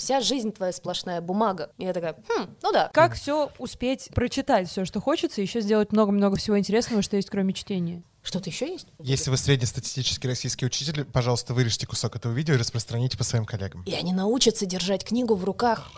[0.00, 1.72] Вся жизнь твоя сплошная бумага.
[1.76, 2.90] И я такая, хм, ну да.
[2.94, 7.28] Как все успеть прочитать, все, что хочется, и еще сделать много-много всего интересного, что есть
[7.28, 8.02] кроме чтения?
[8.22, 8.86] Что-то еще есть?
[8.98, 13.82] Если вы среднестатистический российский учитель, пожалуйста, вырежьте кусок этого видео и распространите по своим коллегам.
[13.82, 15.92] И они научатся держать книгу в руках.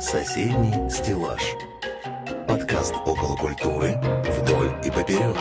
[0.00, 1.42] Соседний стеллаж.
[2.48, 3.94] Подкаст около культуры
[4.26, 5.36] вдоль и поперек.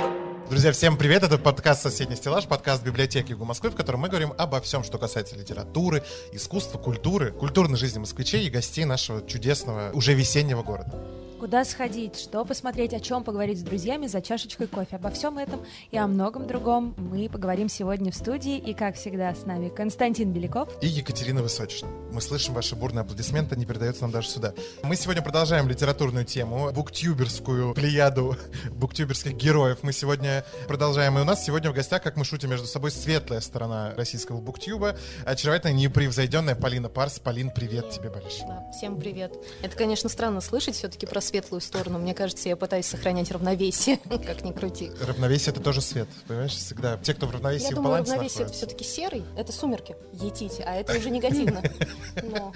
[0.49, 1.21] Друзья, всем привет!
[1.21, 4.97] Это подкаст «Соседний стеллаж», подкаст библиотеки Юга Москвы, в котором мы говорим обо всем, что
[4.97, 6.01] касается литературы,
[6.31, 10.91] искусства, культуры, культурной жизни москвичей и гостей нашего чудесного, уже весеннего города.
[11.39, 14.97] Куда сходить, что посмотреть, о чем поговорить с друзьями за чашечкой кофе.
[14.97, 18.57] Обо всем этом и о многом другом мы поговорим сегодня в студии.
[18.57, 21.89] И, как всегда, с нами Константин Беляков и Екатерина Высочина.
[22.11, 24.53] Мы слышим ваши бурные аплодисменты, они передаются нам даже сюда.
[24.83, 28.35] Мы сегодня продолжаем литературную тему, буктюберскую плеяду
[28.71, 29.77] буктюберских героев.
[29.81, 33.39] Мы сегодня продолжаем, и у нас сегодня в гостях, как мы шутим между собой, светлая
[33.39, 37.19] сторона российского буктюба, очаровательная, непревзойденная Полина Парс.
[37.19, 38.45] Полин, привет тебе большое.
[38.45, 39.33] Да, всем привет.
[39.61, 41.99] Это, конечно, странно слышать все-таки про светлую сторону.
[41.99, 44.91] Мне кажется, я пытаюсь сохранять равновесие, как ни крути.
[45.05, 46.51] Равновесие— это тоже свет, понимаешь?
[46.51, 49.95] Всегда те, кто в равновесии, Я в думаю, балансе равновесие это все-таки серый, это сумерки,
[50.13, 51.61] етите, а это уже негативно.
[52.23, 52.53] Но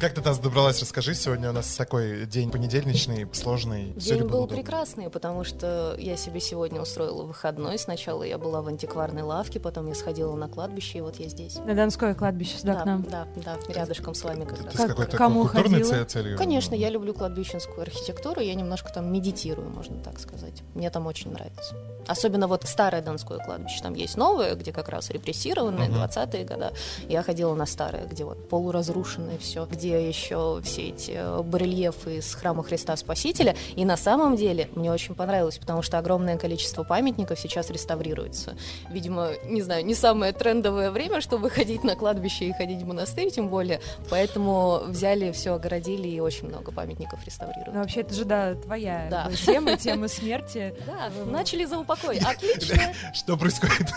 [0.00, 1.14] Как ты нас добралась, расскажи.
[1.14, 3.92] Сегодня у нас такой день понедельничный, сложный.
[3.96, 4.56] День было был удобно?
[4.56, 7.78] прекрасный, потому что я себе сегодня устроила выходной.
[7.78, 11.56] Сначала я была в антикварной лавке, потом я сходила на кладбище, и вот я здесь.
[11.56, 13.02] на Донское кладбище сюда да, к нам.
[13.04, 14.74] да, да, рядышком с вами как Ты раз.
[14.74, 16.04] с Как- какой-то кому культурной ходила?
[16.04, 16.36] целью?
[16.38, 20.62] Конечно, я люблю кладбищенскую архитектуру, я немножко там медитирую, можно так сказать.
[20.74, 21.74] Мне там очень нравится.
[22.06, 23.82] Особенно вот старое Донское кладбище.
[23.82, 25.98] Там есть новое, где как раз репрессированные, Мгм.
[26.04, 26.70] 20-е годы.
[27.08, 32.32] Я ходила на старое, где вот полуразрушенное все, где еще все эти э, барельефы из
[32.34, 33.56] храма Христа Спасителя.
[33.74, 38.54] И на самом деле мне очень понравилось, потому что огромное количество памятников сейчас реставрируется.
[38.90, 43.30] Видимо, не знаю, не самое трендовое время, чтобы ходить на кладбище и ходить в монастырь,
[43.30, 43.80] тем более.
[44.10, 47.74] Поэтому взяли, все огородили и очень много памятников реставрируют.
[47.74, 49.22] Ну, вообще, это же, да, твоя Да.
[49.24, 50.74] как бы, тема, тема смерти.
[50.86, 52.18] Да, начали за упокой.
[52.18, 52.94] Отлично.
[53.14, 53.88] Что происходит?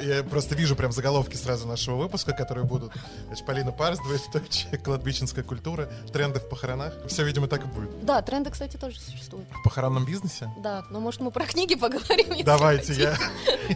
[0.02, 2.92] Я просто вижу прям заголовки сразу нашего выпуска, которые будут.
[3.26, 6.92] Значит, Полина Парс, двоеточие, кладбищенская культура, тренды в похоронах.
[7.08, 8.04] Все, видимо, так и будет.
[8.04, 9.48] Да, тренды, кстати, тоже существуют.
[9.50, 10.50] В похоронном бизнесе?
[10.58, 12.44] Да, но может мы про книги поговорим?
[12.44, 13.16] Давайте, я...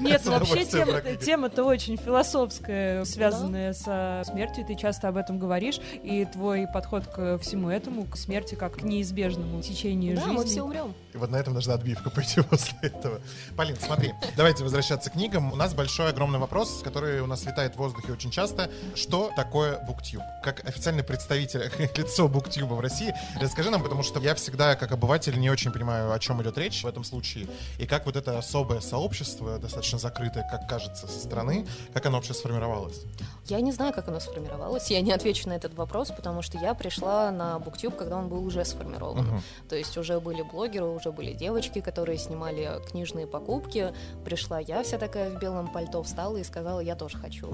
[0.00, 6.66] Нет, вообще тема-то очень философская, связанная со смертью, ты часто об этом говоришь, и твой
[6.72, 9.29] подход к всему этому, к смерти как к неизбежному
[9.62, 10.36] течению Да, жизни.
[10.36, 10.94] мы все умрем.
[11.12, 13.20] И вот на этом должна отбивка пойти после этого.
[13.56, 15.52] Полин, смотри, давайте возвращаться к книгам.
[15.52, 18.70] У нас большой, огромный вопрос, который у нас витает в воздухе очень часто.
[18.94, 20.22] Что такое буктюб?
[20.42, 25.38] Как официальный представитель, лицо буктюба в России, расскажи нам, потому что я всегда, как обыватель,
[25.38, 28.80] не очень понимаю, о чем идет речь в этом случае, и как вот это особое
[28.80, 33.02] сообщество, достаточно закрытое, как кажется, со стороны, как оно вообще сформировалось?
[33.46, 34.90] Я не знаю, как оно сформировалось.
[34.90, 38.44] Я не отвечу на этот вопрос, потому что я пришла на Буктюб, когда он был
[38.44, 39.26] уже сформирован.
[39.26, 39.42] Мгм.
[39.68, 43.92] То есть уже были блогеры, уже были девочки, которые снимали книжные покупки.
[44.24, 47.48] Пришла я вся такая в белом пальто, встала и сказала, я тоже хочу.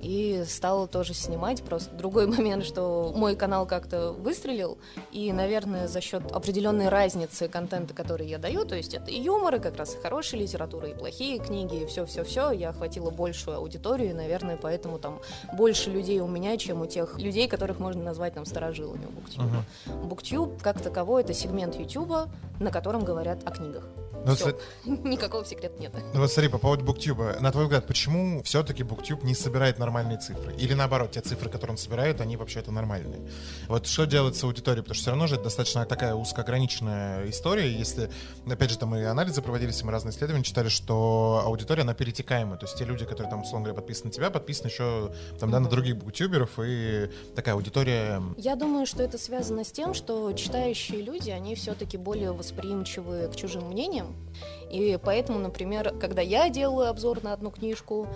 [0.00, 1.62] И стала тоже снимать.
[1.62, 4.78] Просто другой момент, что мой канал как-то выстрелил,
[5.12, 9.56] и, наверное, за счет определенной разницы контента, который я даю, то есть это и юмор,
[9.56, 14.10] и как раз и хорошая литература, и плохие книги, и все-все-все, я охватила большую аудиторию,
[14.10, 15.20] и, наверное, поэтому там
[15.52, 19.64] больше людей у меня, чем у тех людей, которых можно назвать там старожилами у Буктюба.
[20.04, 22.28] Буктюб, как таковой, это сегмент Ютуба,
[22.58, 23.84] на котором говорят о книгах.
[24.24, 24.52] Ну, Всё.
[24.52, 25.92] кстати, Никакого секрета нет.
[26.14, 27.36] Ну вот смотри, по поводу Буктюба.
[27.40, 30.54] На твой взгляд, почему все-таки Буктюб не собирает нормальные цифры?
[30.56, 33.20] Или наоборот, те цифры, которые он собирает, они вообще-то нормальные?
[33.68, 34.82] Вот что делать с аудиторией?
[34.82, 37.70] Потому что все равно же это достаточно такая узкоограниченная история.
[37.72, 38.10] Если,
[38.46, 42.58] опять же, там и анализы проводились, и мы разные исследования читали, что аудитория, она перетекаемая.
[42.58, 45.60] То есть те люди, которые там, условно говоря, подписаны на тебя, подписаны еще там, да,
[45.60, 48.22] на других буктюберов, и такая аудитория...
[48.36, 53.36] Я думаю, что это связано с тем, что читающие люди, они все-таки более восприимчивы к
[53.36, 54.07] чужим мнениям.
[54.08, 54.27] Tchau!
[54.70, 58.06] И поэтому, например, когда я делаю обзор на одну книжку,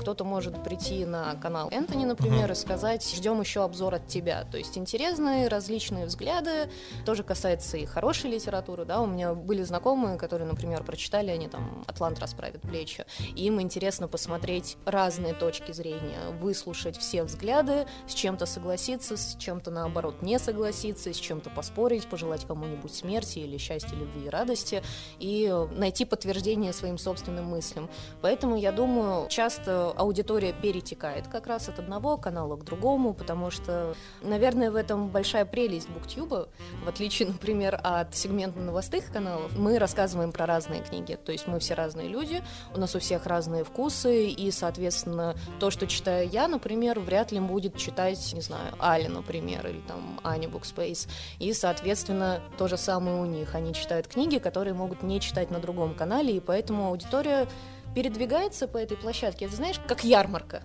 [0.00, 2.52] кто-то может прийти на канал Энтони, например, Мгм.
[2.52, 4.44] и сказать, ждем еще обзор от тебя.
[4.50, 6.70] То есть интересные, различные взгляды.
[7.06, 8.84] Тоже касается и хорошей литературы.
[8.84, 9.00] Да?
[9.00, 13.06] У меня были знакомые, которые, например, прочитали, они там «Атлант расправит плечи».
[13.34, 19.70] И им интересно посмотреть разные точки зрения, выслушать все взгляды, с чем-то согласиться, с чем-то,
[19.70, 24.82] наоборот, не согласиться, с чем-то поспорить, пожелать кому-нибудь смерти или счастья, любви и радости,
[25.18, 27.88] и найти подтверждение своим собственным мыслям.
[28.20, 33.94] Поэтому, я думаю, часто аудитория перетекает как раз от одного канала к другому, потому что,
[34.22, 36.48] наверное, в этом большая прелесть Буктюба,
[36.84, 41.58] в отличие, например, от сегмента новостных каналов, мы рассказываем про разные книги, то есть мы
[41.58, 42.42] все разные люди,
[42.74, 47.40] у нас у всех разные вкусы, и, соответственно, то, что читаю я, например, вряд ли
[47.40, 51.08] будет читать, не знаю, Али, например, или там Аня Букспейс,
[51.38, 55.60] и, соответственно, то же самое у них, они читают книги, которые могут не читать на
[55.62, 57.48] другом канале, и поэтому аудитория
[57.94, 60.62] передвигается по этой площадке, это знаешь, как ярмарка.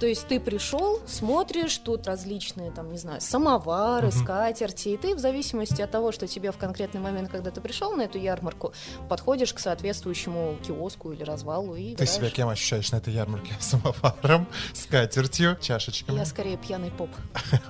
[0.00, 4.22] То есть ты пришел, смотришь, тут различные, там, не знаю, самовары, uh-huh.
[4.22, 7.94] скатерти, и ты в зависимости от того, что тебе в конкретный момент, когда ты пришел
[7.94, 8.72] на эту ярмарку,
[9.08, 13.54] подходишь к соответствующему киоску или развалу и Ты себя кем ощущаешь на этой ярмарке?
[13.60, 16.16] Самоваром, скатертью, чашечками?
[16.16, 17.10] Я скорее пьяный поп.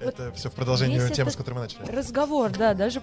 [0.00, 1.84] Это все в продолжении темы, с которой мы начали.
[1.90, 3.02] Разговор, да, даже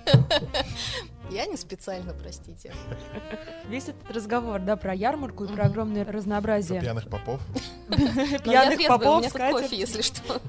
[1.29, 2.73] Я не специально, простите.
[3.69, 6.81] Весь этот разговор, да, про ярмарку и про огромное разнообразие.
[6.81, 7.41] Пьяных попов.
[8.43, 10.41] Пьяных попов, кофе, если что.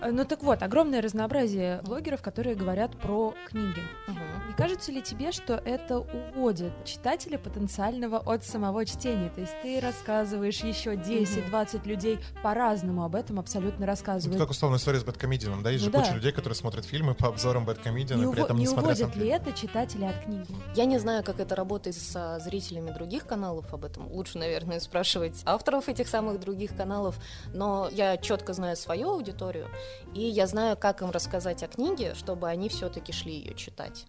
[0.00, 3.82] Ну так вот, огромное разнообразие блогеров, которые говорят про книги.
[4.08, 9.30] Не кажется ли тебе, что это уводит читателя потенциального от самого чтения?
[9.30, 14.40] То есть ты рассказываешь еще 10-20 людей по-разному об этом абсолютно рассказывают.
[14.40, 15.70] как условная история с Бэткомедианом, да?
[15.70, 18.66] Есть ну, же куча людей, которые смотрят фильмы по обзорам Бэткомедиана, при этом не, не
[18.66, 20.46] смотря уводит ли это читателя от книги?
[20.74, 25.42] Я не знаю, как это работает со зрителями других каналов, об этом лучше, наверное, спрашивать
[25.44, 27.16] авторов этих самых других каналов,
[27.52, 29.68] но я четко знаю свою аудиторию,
[30.14, 34.06] и я знаю, как им рассказать о книге, чтобы они все-таки шли ее читать.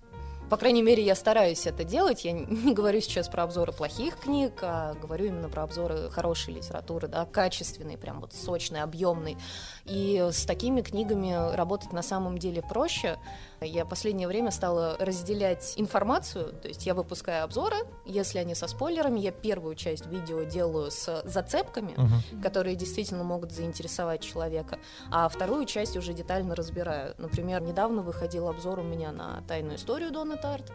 [0.50, 2.26] По крайней мере, я стараюсь это делать.
[2.26, 7.08] Я не говорю сейчас про обзоры плохих книг, а говорю именно про обзоры хорошей литературы,
[7.08, 9.38] да, качественной, прям вот сочной, объемной.
[9.86, 13.18] И с такими книгами работать на самом деле проще,
[13.66, 19.20] я последнее время стала разделять информацию, то есть я выпускаю обзоры, если они со спойлерами,
[19.20, 22.42] я первую часть видео делаю с зацепками, uh-huh.
[22.42, 24.80] которые действительно могут заинтересовать человека,
[25.12, 27.16] а вторую часть уже детально разбираю.
[27.18, 30.72] Например, недавно выходил обзор у меня на тайную историю Донны Тартт,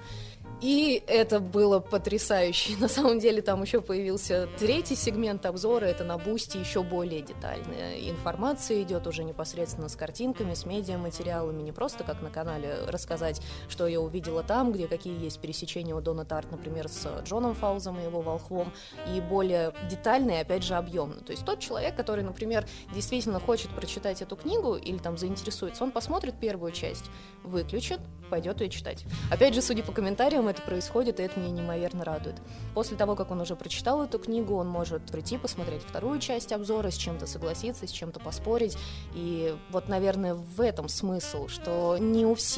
[0.61, 2.77] и это было потрясающе.
[2.81, 7.99] На самом деле там еще появился третий сегмент обзора, это на Boosty еще более детальная
[8.11, 13.87] информация идет уже непосредственно с картинками, с медиаматериалами, не просто как на канале рассказать, что
[13.87, 18.05] я увидела там, где какие есть пересечения у Донны Тартт, например, с Джоном Фаулзом и
[18.05, 18.73] его волхвом,
[19.15, 21.21] и более детально и, опять же, объемно.
[21.23, 25.91] То есть тот человек, который, например, действительно хочет прочитать эту книгу или там заинтересуется, он
[25.91, 27.05] посмотрит первую часть,
[27.45, 29.05] выключит, пойдет ее читать.
[29.31, 32.37] Опять же, судя по комментариям, это происходит, и это меня неимоверно радует.
[32.75, 36.91] После того, как он уже прочитал эту книгу, он может прийти посмотреть вторую часть обзора,
[36.91, 38.77] с чем-то согласиться, с чем-то поспорить.
[39.15, 42.58] И вот, наверное, в этом смысл, что не у всех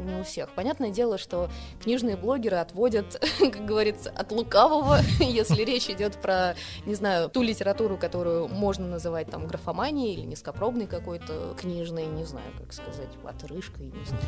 [0.00, 0.50] не у всех.
[0.54, 1.50] Понятное дело, что
[1.82, 6.54] книжные блогеры отводят, как говорится, от лукавого, если речь идет про,
[6.86, 12.50] не знаю, ту литературу, которую можно называть там графоманией или низкопробной какой-то книжной, не знаю,
[12.58, 14.24] как сказать, отрыжкой, не знаю.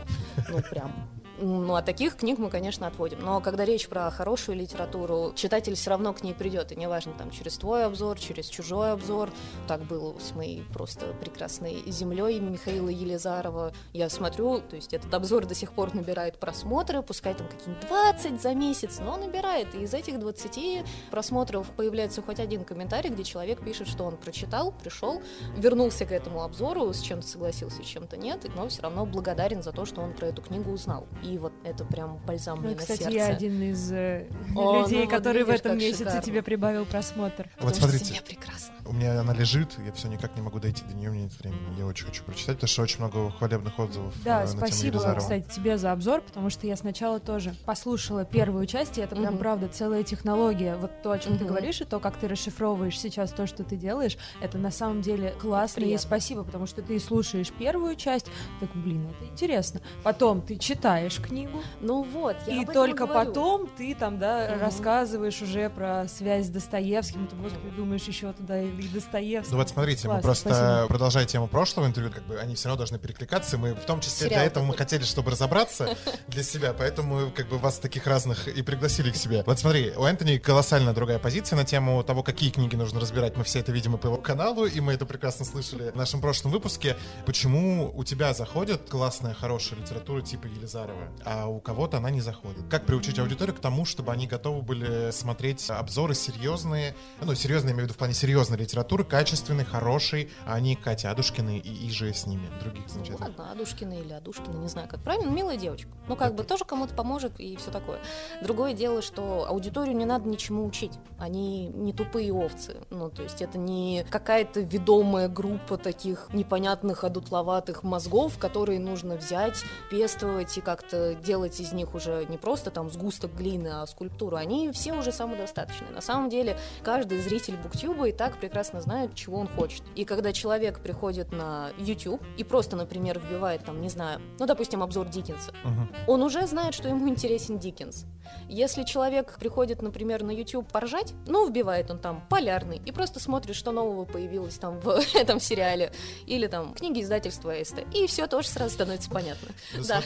[0.48, 3.20] Ну, прям ну, а таких книг мы, конечно, отводим.
[3.20, 6.72] Но когда речь про хорошую литературу, читатель все равно к ней придет.
[6.72, 9.30] И неважно, там, через твой обзор, через чужой обзор.
[9.66, 13.72] Так было с моей просто прекрасной землей Михаила Елизарова.
[13.92, 18.40] Я смотрю, то есть этот обзор до сих пор набирает просмотры, пускай там какие-нибудь 20
[18.40, 19.74] за месяц, но набирает.
[19.74, 24.72] И из этих 20 просмотров появляется хоть один комментарий, где человек пишет, что он прочитал,
[24.72, 25.22] пришел,
[25.56, 29.72] вернулся к этому обзору, с чем-то согласился, с чем-то нет, но все равно благодарен за
[29.72, 33.04] то, что он про эту книгу узнал и вот это прям бальзам ну, мне кстати,
[33.04, 33.16] на сердце.
[33.16, 36.22] я один из э, О, людей, ну, который вот видишь, в этом месяце шикарно.
[36.22, 37.50] тебе прибавил просмотр.
[37.60, 38.74] Вот смотрите, прекрасно.
[38.86, 41.38] у меня она лежит, я все никак не могу дойти до нее, у меня нет
[41.38, 41.78] времени.
[41.78, 45.44] Я очень хочу прочитать, потому что очень много хвалебных отзывов Да, э, спасибо, на кстати,
[45.54, 49.68] тебе за обзор, потому что я сначала тоже послушала первую часть, и это прям, правда,
[49.68, 50.76] целая технология.
[50.76, 53.76] Вот то, о чем ты говоришь, и то, как ты расшифровываешь сейчас то, что ты
[53.76, 58.26] делаешь, это на самом деле классно, и спасибо, потому что ты слушаешь первую часть,
[58.60, 59.80] так, блин, это интересно.
[60.02, 65.70] Потом ты читаешь книгу, ну вот, я И только потом ты там, да, рассказываешь уже
[65.70, 69.52] про связь с Достоевским, ты, господи, думаешь еще туда и Достоевский.
[69.52, 70.86] Ну вот смотрите, Класс, мы просто, спасибо.
[70.88, 74.28] продолжая тему прошлого интервью, как бы они все равно должны перекликаться, мы в том числе
[74.28, 75.96] Сериал для этого мы хотели, чтобы разобраться
[76.28, 79.42] для себя, поэтому как бы вас таких разных и пригласили к себе.
[79.46, 83.34] Вот смотри, у Энтони колоссально другая позиция на тему того, какие книги нужно разбирать.
[83.38, 86.52] Мы все это видим по его каналу, и мы это прекрасно слышали в нашем прошлом
[86.52, 86.98] выпуске.
[87.24, 92.68] Почему у тебя заходит классная, хорошая литература типа Елизарова, а у кого-то она не заходит.
[92.68, 97.84] как приучить аудиторию к тому, чтобы они готовы были смотреть обзоры серьезные, ну, серьезные, имею
[97.84, 102.12] в виду в плане серьезной литературы, качественной, хорошей, а не Катя Адушкины и, и же
[102.12, 103.38] с ними, других замечательных.
[103.38, 105.90] Ладно, Адушкина или Адушкина, не знаю, как правильно, милая девочка.
[106.08, 108.00] Ну, как бы тоже кому-то поможет и все такое.
[108.42, 110.92] Другое дело, что аудиторию не надо ничему учить.
[111.18, 112.76] Они не тупые овцы.
[112.90, 119.62] Ну, то есть это не какая-то ведомая группа таких непонятных, одутловатых мозгов, которые нужно взять,
[119.90, 124.36] пестовать и как-то делать из них уже не просто там сгусток глины, а скульптуру.
[124.36, 125.90] Они все уже самодостаточные.
[125.90, 129.82] На самом деле, каждый зритель Буктюба и так прекрасно знает, чего он хочет.
[129.94, 134.71] И когда человек приходит на YouTube и просто, например, вбивает там, не знаю, ну, допустим,
[134.80, 136.12] обзор Диккенса, угу.
[136.12, 138.06] он уже знает, что ему интересен Диккенс.
[138.48, 143.56] Если человек приходит, например, на YouTube поржать, ну, вбивает он там «Полярный» и просто смотрит,
[143.56, 145.92] что нового появилось там в этом сериале,
[146.26, 149.48] или там книги издательства СТ, и все тоже сразу становится понятно.
[149.74, 150.02] Ну, да.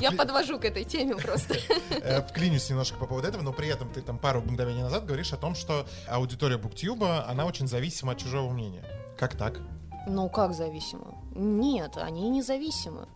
[0.00, 1.56] Я подвожу к этой теме просто.
[2.04, 5.32] Э, вклинюсь немножко по поводу этого, но при этом ты там пару мгновений назад говоришь
[5.32, 8.84] о том, что аудитория Буктюба, она очень зависима от чужого мнения.
[9.18, 9.60] Как так?
[10.06, 11.14] Ну, как зависима?
[11.34, 13.06] Нет, они независимы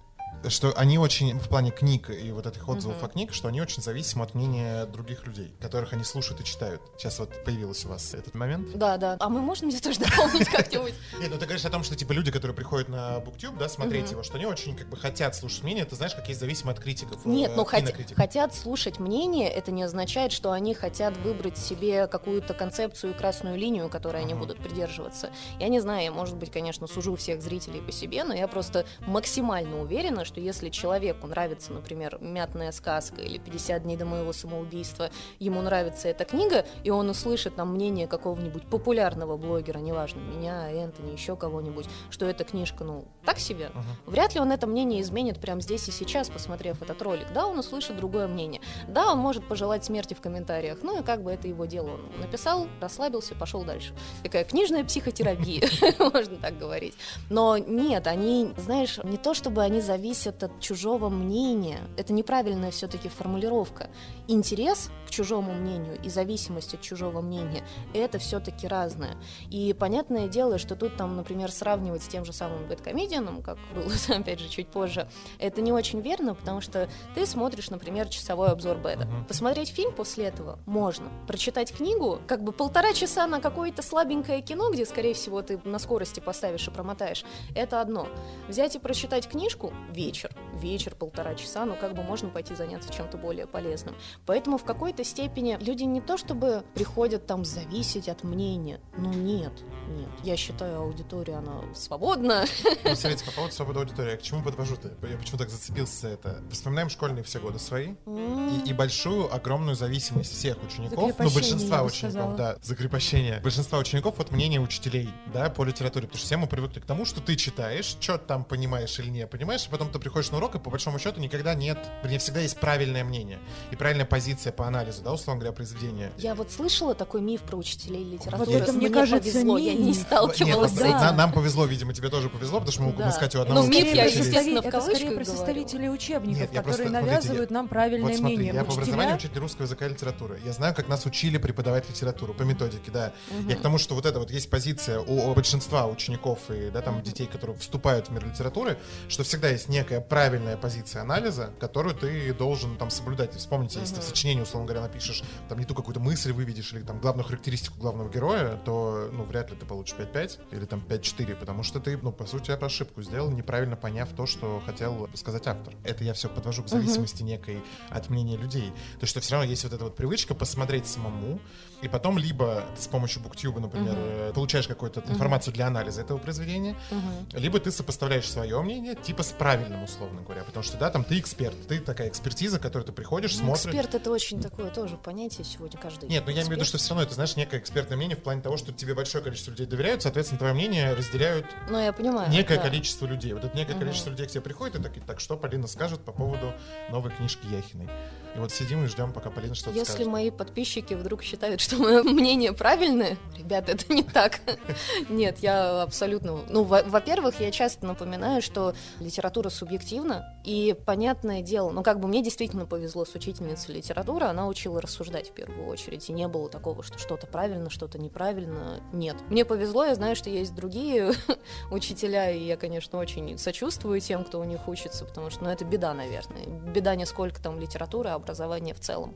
[0.48, 3.06] что они очень, в плане книг и вот этих отзывов uh-huh.
[3.06, 6.80] о книг, что они очень зависимы от мнения других людей, которых они слушают и читают.
[6.96, 8.76] Сейчас вот появилась у вас этот момент.
[8.76, 9.16] Да, да.
[9.20, 10.94] А мы можем здесь тоже дополнить как-нибудь?
[11.20, 14.10] Нет, ну ты говоришь о том, что типа люди, которые приходят на BookTube, да, смотреть
[14.10, 16.80] его, что они очень как бы хотят слушать мнение, ты знаешь, как есть зависимо от
[16.80, 17.24] критиков.
[17.24, 22.54] Э, Нет, ну хотят слушать мнение, это не означает, что они хотят выбрать себе какую-то
[22.54, 25.30] концепцию и красную линию, которой они будут придерживаться.
[25.58, 28.86] Я не знаю, я, может быть, конечно, сужу всех зрителей по себе, но я просто
[29.00, 35.10] максимально уверена, что если человеку нравится, например, «Мятная сказка» или «50 дней до моего самоубийства»,
[35.38, 41.12] ему нравится эта книга, и он услышит там мнение какого-нибудь популярного блогера, неважно, меня, Энтони,
[41.12, 44.10] еще кого-нибудь, что эта книжка, ну, так себе, uh-huh.
[44.10, 47.26] вряд ли он это мнение изменит прямо здесь и сейчас, посмотрев этот ролик.
[47.32, 48.60] Да, он услышит другое мнение.
[48.88, 51.92] Да, он может пожелать смерти в комментариях, ну и как бы это его дело.
[51.94, 53.94] Он написал, расслабился, пошел дальше.
[54.22, 56.94] Такая книжная психотерапия, можно так говорить.
[57.30, 61.80] Но нет, они, знаешь, не то чтобы они зависят зависит от чужого мнения.
[61.96, 63.88] Это неправильная все-таки формулировка.
[64.28, 67.62] Интерес к чужому мнению и зависимость от чужого мнения–
[67.94, 69.16] это все-таки разное.
[69.50, 73.92] И понятное дело, что тут там, например, сравнивать с тем же самым бэткомедианом, как было,
[74.16, 75.08] опять же, чуть позже,
[75.38, 79.06] это не очень верно, потому что ты смотришь, например, часовой обзор беда.
[79.28, 81.10] Посмотреть фильм после этого можно.
[81.26, 85.78] Прочитать книгу, как бы полтора часа на какое-то слабенькое кино, где, скорее всего, ты на
[85.78, 88.08] скорости поставишь и промотаешь, это одно.
[88.48, 89.72] Взять и прочитать книжку–
[90.06, 93.94] вечер вечер, полтора часа, но как бы можно пойти заняться чем-то более полезным.
[94.26, 99.52] Поэтому в какой-то степени люди не то чтобы приходят там зависеть от мнения, ну нет,
[99.88, 100.08] нет.
[100.24, 102.44] Я считаю, аудитория, она свободна.
[102.84, 104.92] Ну, смотрите, по поводу свободы аудитории, я к чему подвожу-то?
[105.08, 106.42] Я почему так зацепился за это?
[106.50, 108.64] Вспоминаем школьные все годы свои mm.
[108.64, 114.30] и, и большую, огромную зависимость всех учеников, ну, большинства учеников, да, закрепощение, большинства учеников от
[114.30, 117.96] мнения учителей, да, по литературе, потому что все мы привыкли к тому, что ты читаешь,
[118.00, 120.98] что там понимаешь или не понимаешь, а потом ты приходишь на урок, и по большому
[120.98, 123.38] счету никогда нет, не всегда есть правильное мнение
[123.70, 126.12] и правильная позиция по анализу, да, условно говоря, произведения.
[126.18, 128.50] Я вот слышала такой миф про учителей литературы.
[128.50, 130.98] Вот это, мне, мне кажется, повезло, я не сталкивалась Нет, с этим.
[130.98, 131.12] Да.
[131.12, 133.10] Нам повезло, видимо, тебе тоже повезло, потому что мы да.
[133.10, 136.90] искать у одного Ну, миф я, естественно, в Это скорее про составителей учебников, Нет, которые
[136.90, 138.54] навязывают нам правильное вот смотри, мнение.
[138.54, 140.40] я по образованию учитель русского языка и литературы.
[140.44, 143.12] Я знаю, как нас учили преподавать литературу по методике, да.
[143.30, 143.48] Угу.
[143.48, 146.82] Я к тому, что вот это вот есть позиция у, у большинства учеников и да,
[146.82, 151.94] там детей, которые вступают в мир литературы, что всегда есть некая правильная позиция анализа, которую
[151.94, 153.34] ты должен там соблюдать.
[153.34, 156.82] Вспомните, если ты в сочинении, условно говоря, напишешь там не ту какую-то мысль выведешь или
[156.82, 161.36] там главную характеристику главного героя, то ну вряд ли ты получишь 5-5 или там 5-4,
[161.36, 165.46] потому что ты, ну, по сути, эту ошибку сделал, неправильно поняв то, что хотел сказать
[165.46, 165.74] автор.
[165.84, 168.70] Это я все подвожу к зависимости некой от мнения людей.
[168.70, 171.40] То, есть что все равно есть вот эта вот привычка посмотреть самому,
[171.86, 174.32] и потом либо ты с помощью буктюба, например, uh-huh.
[174.34, 175.12] получаешь какую-то uh-huh.
[175.12, 177.38] информацию для анализа этого произведения, uh-huh.
[177.38, 181.18] либо ты сопоставляешь свое мнение, типа с правильным, условно говоря, потому что, да, там ты
[181.20, 183.66] эксперт, ты такая экспертиза, которую ты приходишь, ну, смотришь.
[183.66, 186.08] Эксперт это очень такое тоже понятие сегодня каждый.
[186.08, 188.22] Нет, но я имею в виду, что все равно это, знаешь, некое экспертное мнение в
[188.22, 192.30] плане того, что тебе большое количество людей доверяют, соответственно, твое мнение разделяют ну, я понимаю,
[192.30, 192.62] некое да.
[192.62, 193.32] количество людей.
[193.32, 193.80] Вот это некое угу.
[193.80, 196.52] количество людей к тебе приходит и так, так что Полина скажет по поводу
[196.90, 197.88] новой книжки Яхиной.
[198.36, 200.08] И вот сидим и ждем, пока Полина что-то Если скажет.
[200.08, 204.40] мои подписчики вдруг считают, что мое мнение правильное, ребята, это не так.
[205.08, 206.44] Нет, я абсолютно...
[206.50, 212.22] Ну, во-первых, я часто напоминаю, что литература субъективна, и понятное дело, ну, как бы мне
[212.22, 216.82] действительно повезло с учительницей литературы, она учила рассуждать в первую очередь, и не было такого,
[216.82, 218.80] что что-то правильно, что-то неправильно.
[218.92, 219.16] Нет.
[219.30, 221.12] Мне повезло, я знаю, что есть другие
[221.70, 225.64] учителя, и я, конечно, очень сочувствую тем, кто у них учится, потому что, ну, это
[225.64, 226.44] беда, наверное.
[226.46, 229.14] Беда не сколько там литературы, а образования в целом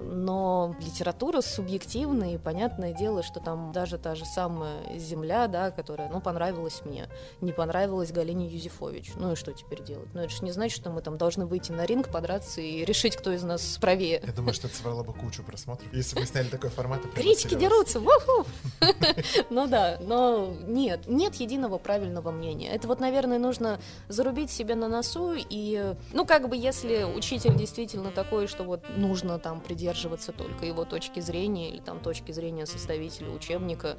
[0.00, 6.08] но литература субъективная, и понятное дело, что там даже та же самая «Земля», да, которая,
[6.08, 7.08] ну, понравилась мне,
[7.40, 9.12] не понравилась Галине Юзефович.
[9.16, 10.08] Ну и что теперь делать?
[10.14, 13.16] Ну это же не значит, что мы там должны выйти на ринг, подраться и решить,
[13.16, 14.22] кто из нас правее.
[14.24, 17.00] Я думаю, что это собрало бы кучу просмотров, если бы сняли такой формат.
[17.14, 18.00] Критики дерутся,
[19.50, 22.70] Ну да, но нет, нет единого правильного мнения.
[22.70, 28.10] Это вот, наверное, нужно зарубить себе на носу и, ну как бы, если учитель действительно
[28.10, 32.66] такой, что вот нужно там придерживаться придерживаться только его точки зрения или там точки зрения
[32.66, 33.96] составителя учебника.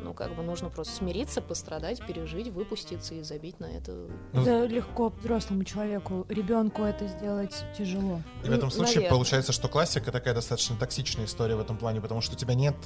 [0.00, 3.92] Ну, как бы нужно просто смириться, пострадать, пережить, выпуститься и забить на это.
[4.32, 6.26] Ну, это легко взрослому человеку.
[6.28, 8.20] Ребенку это сделать тяжело.
[8.44, 9.10] И в этом случае Наверное.
[9.10, 12.76] получается, что классика такая достаточно токсичная история в этом плане, потому что у тебя нет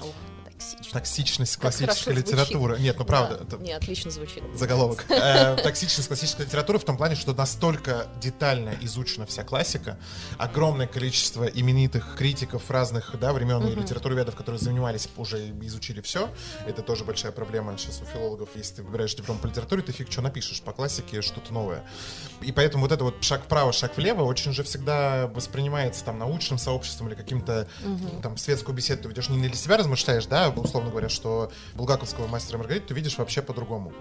[0.56, 2.75] токсичность, токсичность классической литературы.
[2.75, 2.84] Звучит.
[2.84, 3.38] Нет, ну правда.
[3.38, 3.62] Да, это...
[3.62, 4.42] Не, отлично звучит.
[4.54, 5.04] Заголовок.
[5.26, 9.98] Э, токсичность классической литературы в том плане, что настолько детально изучена вся классика,
[10.38, 16.30] огромное количество именитых критиков разных да, времен и литературоведов, которые занимались, уже изучили все.
[16.66, 18.50] Это тоже большая проблема сейчас у филологов.
[18.54, 21.82] Если ты выбираешь диплом по литературе, ты фиг что напишешь по классике, что-то новое.
[22.42, 26.58] И поэтому вот это вот шаг вправо, шаг влево очень же всегда воспринимается там научным
[26.58, 27.66] сообществом или каким-то
[28.22, 32.58] там светскую беседу ты ведешь не для себя размышляешь, да, условно говоря, что булгаковского мастера
[32.58, 33.92] Маргарита ты видишь вообще по-другому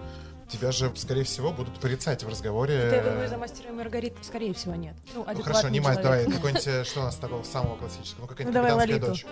[0.48, 2.88] тебя же, скорее всего, будут порицать в разговоре.
[2.90, 4.94] Да, я думаю, за мастера и Маргариту, скорее всего, нет.
[5.14, 8.22] Ну, ну хорошо, не мать, давай, какой-нибудь, э, что у нас такого самого классического?
[8.22, 9.28] Ну, какая-нибудь ну, давай, дочка.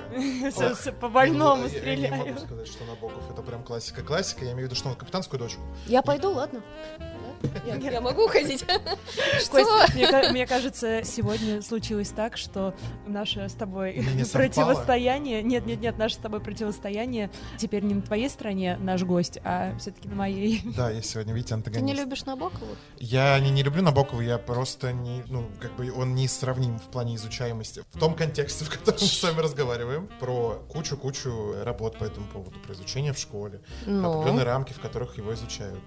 [1.00, 2.00] По больному стреляю.
[2.00, 4.96] Я не могу сказать, что Набоков это прям классика-классика, я имею в виду, что он
[4.96, 5.60] капитанскую дочку.
[5.86, 6.62] Я пойду, ладно.
[7.66, 8.64] Я, я могу уходить.
[9.40, 9.86] Что?
[10.30, 12.74] Мне, кажется, сегодня случилось так, что
[13.06, 18.28] наше с тобой противостояние, нет, нет, нет, наше с тобой противостояние теперь не на твоей
[18.28, 20.62] стороне наш гость, а все-таки на моей.
[20.76, 21.86] Да, я сегодня, видите, антагонист.
[21.86, 22.76] Ты не любишь Набокова?
[22.98, 26.84] Я не, не люблю Набокова, я просто не, ну, как бы он не сравним в
[26.90, 27.82] плане изучаемости.
[27.92, 32.58] В том контексте, в котором мы с вами разговариваем, про кучу-кучу работ по этому поводу,
[32.60, 34.20] про изучение в школе, Но...
[34.20, 35.80] определенные рамки, в которых его изучают.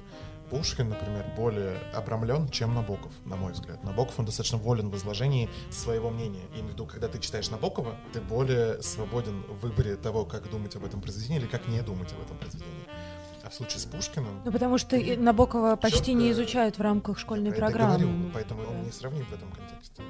[0.50, 3.84] Пушкин, например, более обрамлен, чем Набоков, на мой взгляд.
[3.84, 6.44] Набоков, он достаточно волен в изложении своего мнения.
[6.58, 10.75] И в виду, когда ты читаешь Набокова, ты более свободен в выборе того, как думать
[10.75, 12.86] об этом произведении или как не думать об этом произведении.
[13.44, 14.42] А в случае с Пушкиным...
[14.44, 17.98] Ну, потому что Набокова почти не изучают в рамках школьной программы.
[17.98, 20.01] Говорю, поэтому он не сравним в этом контексте.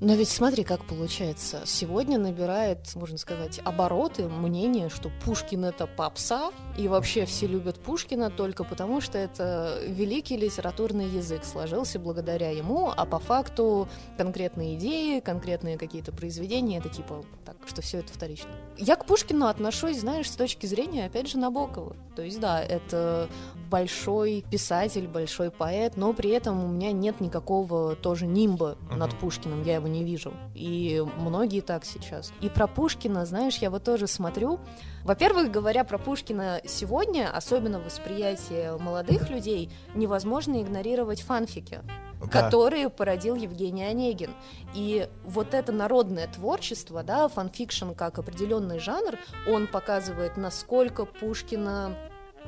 [0.00, 1.60] Но ведь смотри, как получается.
[1.66, 8.30] Сегодня набирает, можно сказать, обороты мнение, что Пушкин это попса, и вообще все любят Пушкина
[8.30, 15.20] только потому, что это великий литературный язык сложился благодаря ему, а по факту конкретные идеи,
[15.20, 18.50] конкретные какие-то произведения, это типа так, что все это вторично.
[18.78, 21.94] Я к Пушкину отношусь, знаешь, с точки зрения, опять же, Набокова.
[22.16, 23.28] То есть, да, это
[23.70, 28.96] большой писатель, большой поэт, но при этом у меня нет никакого тоже нимба uh-huh.
[28.96, 30.32] над Пушкиным, я его не вижу.
[30.54, 32.32] И многие так сейчас.
[32.40, 34.60] И про Пушкина, знаешь, я вот тоже смотрю.
[35.04, 41.80] Во-первых, говоря про Пушкина сегодня, особенно в восприятии молодых людей, невозможно игнорировать фанфики
[42.20, 42.26] да.
[42.26, 44.30] которые породил Евгений Онегин.
[44.74, 51.96] И вот это народное творчество, да, fanfiction как определенный жанр, он показывает, насколько Пушкина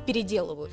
[0.06, 0.72] переделывают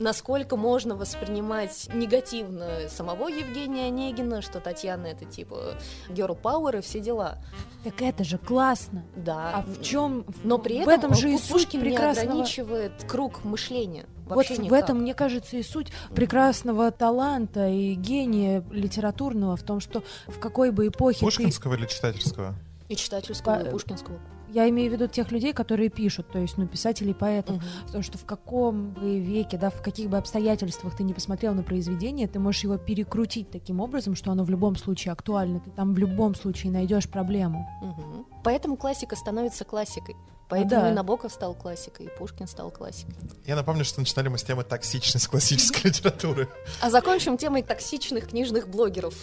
[0.00, 5.76] насколько можно воспринимать негативно самого Евгения Онегина, что Татьяна это типа
[6.08, 7.38] girl power и все дела.
[7.84, 9.04] Так это же классно.
[9.14, 9.52] Да.
[9.54, 10.24] А в чем?
[10.42, 12.24] Но при этом в этом же и Пушкин прекрасного...
[12.24, 14.06] не ограничивает круг мышления.
[14.26, 14.70] Вообще вот никак.
[14.70, 20.38] в этом, мне кажется, и суть прекрасного таланта и гения литературного в том, что в
[20.38, 21.82] какой бы эпохе Пушкинского ты...
[21.82, 22.54] или читательского?
[22.88, 23.66] И читательского, По...
[23.66, 24.18] и пушкинского.
[24.52, 27.56] Я имею в виду тех людей, которые пишут, то есть, ну, писателей, поэтов.
[27.56, 27.64] Угу.
[27.86, 31.62] Потому что в каком бы веке, да, в каких бы обстоятельствах ты не посмотрел на
[31.62, 35.60] произведение, ты можешь его перекрутить таким образом, что оно в любом случае актуально.
[35.60, 37.68] Ты там в любом случае найдешь проблему.
[37.82, 38.26] Угу.
[38.44, 40.16] Поэтому классика становится классикой.
[40.50, 40.90] Поэтому да.
[40.90, 43.14] и Набоков стал классикой, и Пушкин стал классикой.
[43.46, 46.48] Я напомню, что начинали мы с темы токсичность классической литературы.
[46.80, 49.14] А закончим темой токсичных книжных блогеров.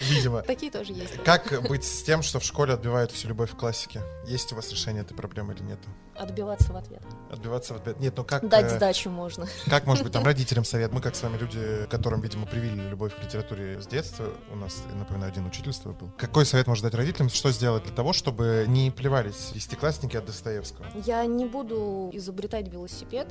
[0.00, 0.42] Видимо.
[0.42, 1.22] Такие тоже есть.
[1.22, 4.02] Как быть с тем, что в школе отбивают всю любовь к классике?
[4.26, 5.78] Есть у вас решение этой проблемы или нет?
[6.16, 7.02] Отбиваться в ответ.
[7.30, 8.00] Отбиваться в ответ.
[8.00, 8.46] Нет, ну как...
[8.48, 9.46] Дать э, сдачу можно.
[9.66, 10.92] Как, может быть, там родителям совет?
[10.92, 14.82] Мы, как с вами люди, которым, видимо, привили любовь к литературе с детства, у нас,
[14.90, 16.10] я напоминаю, один учительство был.
[16.18, 17.28] Какой совет можно дать родителям?
[17.28, 20.86] Что сделать для того, чтобы не плевались десятиклассники от Достоевского?
[21.04, 23.28] Я не буду изобретать велосипед.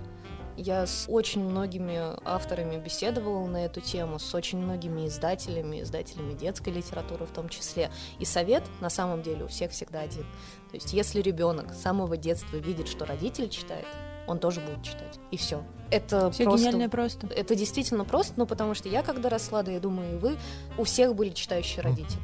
[0.56, 6.70] Я с очень многими авторами беседовала на эту тему, с очень многими издателями, издателями детской
[6.70, 7.92] литературы в том числе.
[8.18, 10.24] И совет на самом деле у всех всегда один.
[10.72, 13.86] То есть если ребенок с самого детства видит, что родитель читает,
[14.26, 15.20] он тоже будет читать.
[15.32, 15.64] И все.
[15.92, 17.28] Это все просто, гениально просто.
[17.28, 20.38] Это действительно просто, ну потому что я когда росла, да я думаю, и вы,
[20.78, 22.22] у всех были читающие родители.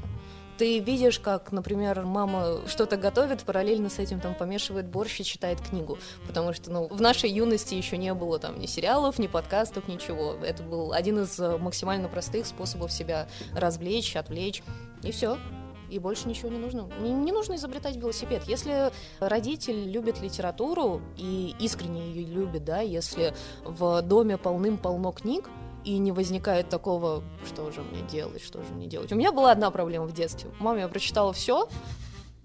[0.57, 5.59] Ты видишь, как, например, мама что-то готовит, параллельно с этим там помешивает борщ и читает
[5.61, 5.97] книгу.
[6.27, 10.35] Потому что, ну, в нашей юности еще не было там ни сериалов, ни подкастов, ничего.
[10.43, 14.63] Это был один из э, максимально простых способов себя развлечь, отвлечь.
[15.03, 15.37] И все
[15.93, 16.89] и больше ничего не нужно.
[16.99, 18.43] Не, не нужно изобретать велосипед.
[18.47, 25.49] Если родитель любит литературу и искренне ее любит, да, если в доме полным-полно книг,
[25.83, 29.11] и не возникает такого, что же мне делать, что же мне делать.
[29.11, 30.49] У меня была одна проблема в детстве.
[30.59, 31.67] Маме я прочитала все,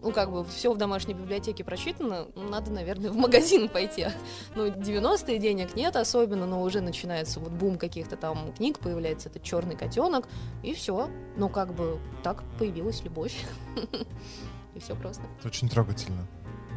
[0.01, 4.07] ну, как бы, все в домашней библиотеке прочитано, надо, наверное, в магазин пойти.
[4.55, 9.43] Ну, 90-е денег нет особенно, но уже начинается вот бум каких-то там книг, появляется этот
[9.43, 10.29] черный котенок,
[10.63, 11.11] и все.
[11.37, 13.35] Ну, как бы, так появилась любовь.
[14.75, 15.25] И все просто.
[15.39, 16.25] Это очень трогательно.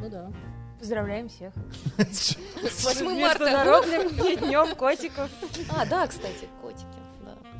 [0.01, 0.31] Ну да.
[0.81, 1.53] Поздравляем всех.
[2.11, 2.35] С
[2.83, 3.43] 8 марта.
[3.43, 5.29] Международным днем котиков.
[5.69, 6.87] А, да, кстати, котики.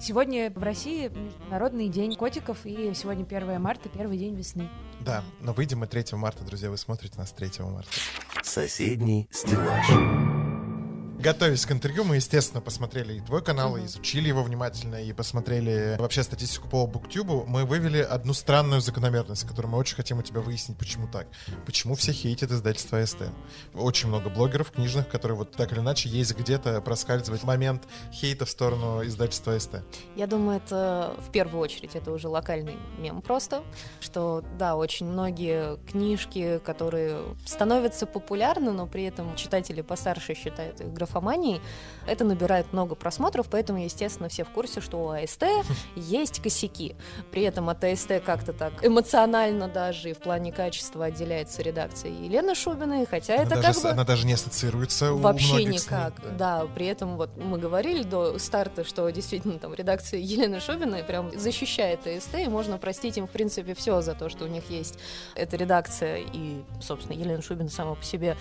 [0.02, 4.68] Сегодня в России Международный день котиков, и сегодня 1 марта, первый день весны.
[5.02, 7.92] Да, но выйдем мы 3 марта, друзья, вы смотрите нас 3 марта.
[8.42, 9.86] Соседний стеллаж.
[11.22, 15.96] Готовясь к интервью, мы, естественно, посмотрели и твой канал, и изучили его внимательно, и посмотрели
[16.00, 17.46] вообще статистику по Буктюбу.
[17.48, 21.28] Мы вывели одну странную закономерность, которую мы очень хотим у тебя выяснить, почему так.
[21.68, 23.30] Почему все хейтят издательство АСТ?
[23.76, 28.50] Очень много блогеров книжных, которые вот так или иначе есть где-то проскальзывать момент хейта в
[28.50, 29.84] сторону издательства АСТ.
[30.16, 33.64] Я думаю, это в первую очередь это уже локальный мем просто,
[34.00, 40.92] что да, очень многие книжки, которые становятся популярны, но при этом читатели постарше считают их
[40.92, 41.62] граф графоманией,
[42.08, 45.44] это набирает много просмотров, поэтому, естественно, все в курсе, что у АСТ
[45.96, 46.96] есть косяки.
[47.32, 52.56] При этом от АСТ как-то так эмоционально даже и в плане качества отделяется редакция Елены
[52.56, 53.90] Шубиной, хотя она это даже, как бы...
[53.90, 56.62] Она даже не ассоциируется Вообще у никак, СМИ, да.
[56.62, 56.68] да.
[56.74, 62.08] При этом вот мы говорили до старта, что действительно там редакция Елены Шубиной прям защищает
[62.08, 64.98] АСТ, и можно простить им, в принципе, все за то, что у них есть
[65.36, 68.38] эта редакция и, собственно, Елена Шубина сама по себе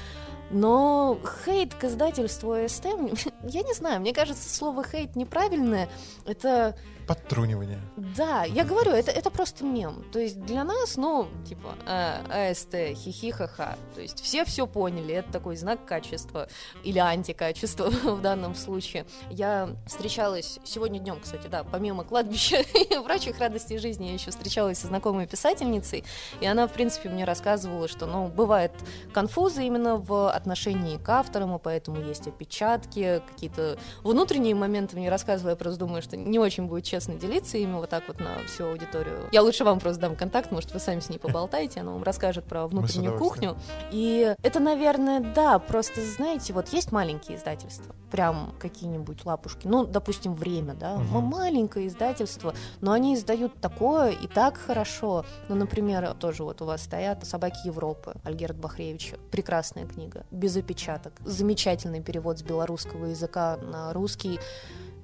[0.50, 2.86] но хейт к издательству АСТ,
[3.44, 5.88] я не знаю, мне кажется, слово хейт неправильное.
[6.26, 6.76] Это
[7.10, 7.80] подтрунивание.
[7.96, 10.04] Да, я говорю, это, это просто мем.
[10.12, 13.76] То есть для нас, ну, типа, э, АСТ, хихи-ха-ха.
[13.96, 16.46] То есть все все поняли, это такой знак качества
[16.84, 19.06] или антикачества в данном случае.
[19.28, 24.78] Я встречалась сегодня днем, кстати, да, помимо кладбища и прочих радостей жизни, я еще встречалась
[24.78, 26.04] со знакомой писательницей,
[26.40, 28.70] и она, в принципе, мне рассказывала, что, ну, бывает
[29.12, 35.50] конфузы именно в отношении к авторам, и поэтому есть опечатки, какие-то внутренние моменты мне рассказывала,
[35.50, 38.44] я просто думаю, что не очень будет честно честно делиться ими вот так вот на
[38.46, 39.26] всю аудиторию.
[39.32, 42.44] Я лучше вам просто дам контакт, может, вы сами с ней поболтаете, она вам расскажет
[42.44, 43.56] про внутреннюю кухню.
[43.90, 50.34] И это, наверное, да, просто, знаете, вот есть маленькие издательства, прям какие-нибудь лапушки, ну, допустим,
[50.34, 51.20] «Время», да, угу.
[51.20, 55.24] маленькое издательство, но они издают такое и так хорошо.
[55.48, 61.14] Ну, например, тоже вот у вас стоят «Собаки Европы» Альгерт Бахревича, прекрасная книга, без опечаток,
[61.24, 64.38] замечательный перевод с белорусского языка на русский,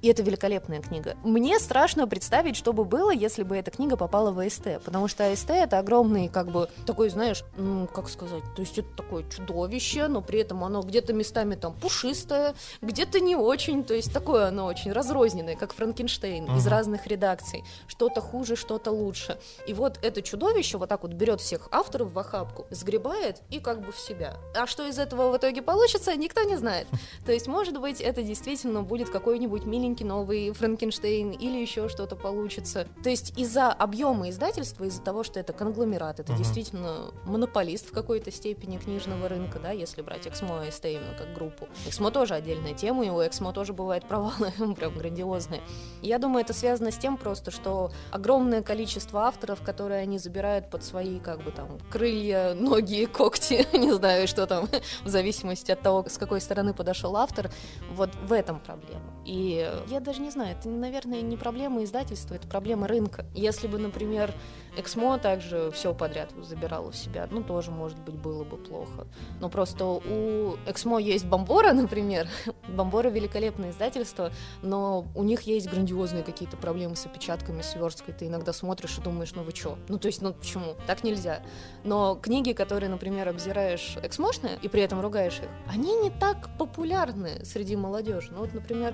[0.01, 1.15] и это великолепная книга.
[1.23, 5.29] Мне страшно представить, что бы было, если бы эта книга попала в АСТ, потому что
[5.31, 10.07] АСТ это огромный, как бы, такой, знаешь, ну, как сказать, то есть это такое чудовище,
[10.07, 14.65] но при этом оно где-то местами там пушистое, где-то не очень, то есть такое оно
[14.65, 16.57] очень разрозненное, как Франкенштейн, uh-huh.
[16.57, 19.39] из разных редакций, что-то хуже, что-то лучше.
[19.67, 23.81] И вот это чудовище вот так вот берет всех авторов в охапку, сгребает и как
[23.81, 24.37] бы в себя.
[24.55, 26.87] А что из этого в итоге получится, никто не знает.
[27.25, 32.17] То есть, может быть, это действительно будет какой-нибудь миленький маленький новый Франкенштейн или еще что-то
[32.17, 32.87] получится.
[33.03, 36.37] То есть из-за объема издательства, из-за того, что это конгломерат, это uh-huh.
[36.37, 41.33] действительно монополист в какой-то степени книжного рынка, да, если брать Эксмо и СТ именно как
[41.33, 41.69] группу.
[41.85, 45.61] Эксмо тоже отдельная тема, и у Эксмо тоже бывают провалы, прям грандиозные.
[46.01, 50.83] Я думаю, это связано с тем просто, что огромное количество авторов, которые они забирают под
[50.83, 54.67] свои, как бы там, крылья, ноги, когти, не знаю, что там,
[55.05, 57.49] в зависимости от того, с какой стороны подошел автор,
[57.89, 59.13] вот в этом проблема.
[59.25, 63.25] И я даже не знаю, это, наверное, не проблема издательства, это проблема рынка.
[63.33, 64.33] Если бы, например,
[64.77, 69.07] Эксмо также все подряд забирало в себя, ну, тоже, может быть, было бы плохо.
[69.39, 72.27] Но просто у Эксмо есть Бомбора, например.
[72.67, 78.13] Бомбора великолепное издательство, но у них есть грандиозные какие-то проблемы с опечатками, с версткой.
[78.13, 79.77] Ты иногда смотришь и думаешь, ну вы чё?
[79.87, 80.75] Ну, то есть, ну почему?
[80.85, 81.41] Так нельзя.
[81.83, 87.43] Но книги, которые, например, обзираешь эксмошные и при этом ругаешь их, они не так популярны
[87.45, 88.31] среди молодежи.
[88.31, 88.93] Ну, вот, например,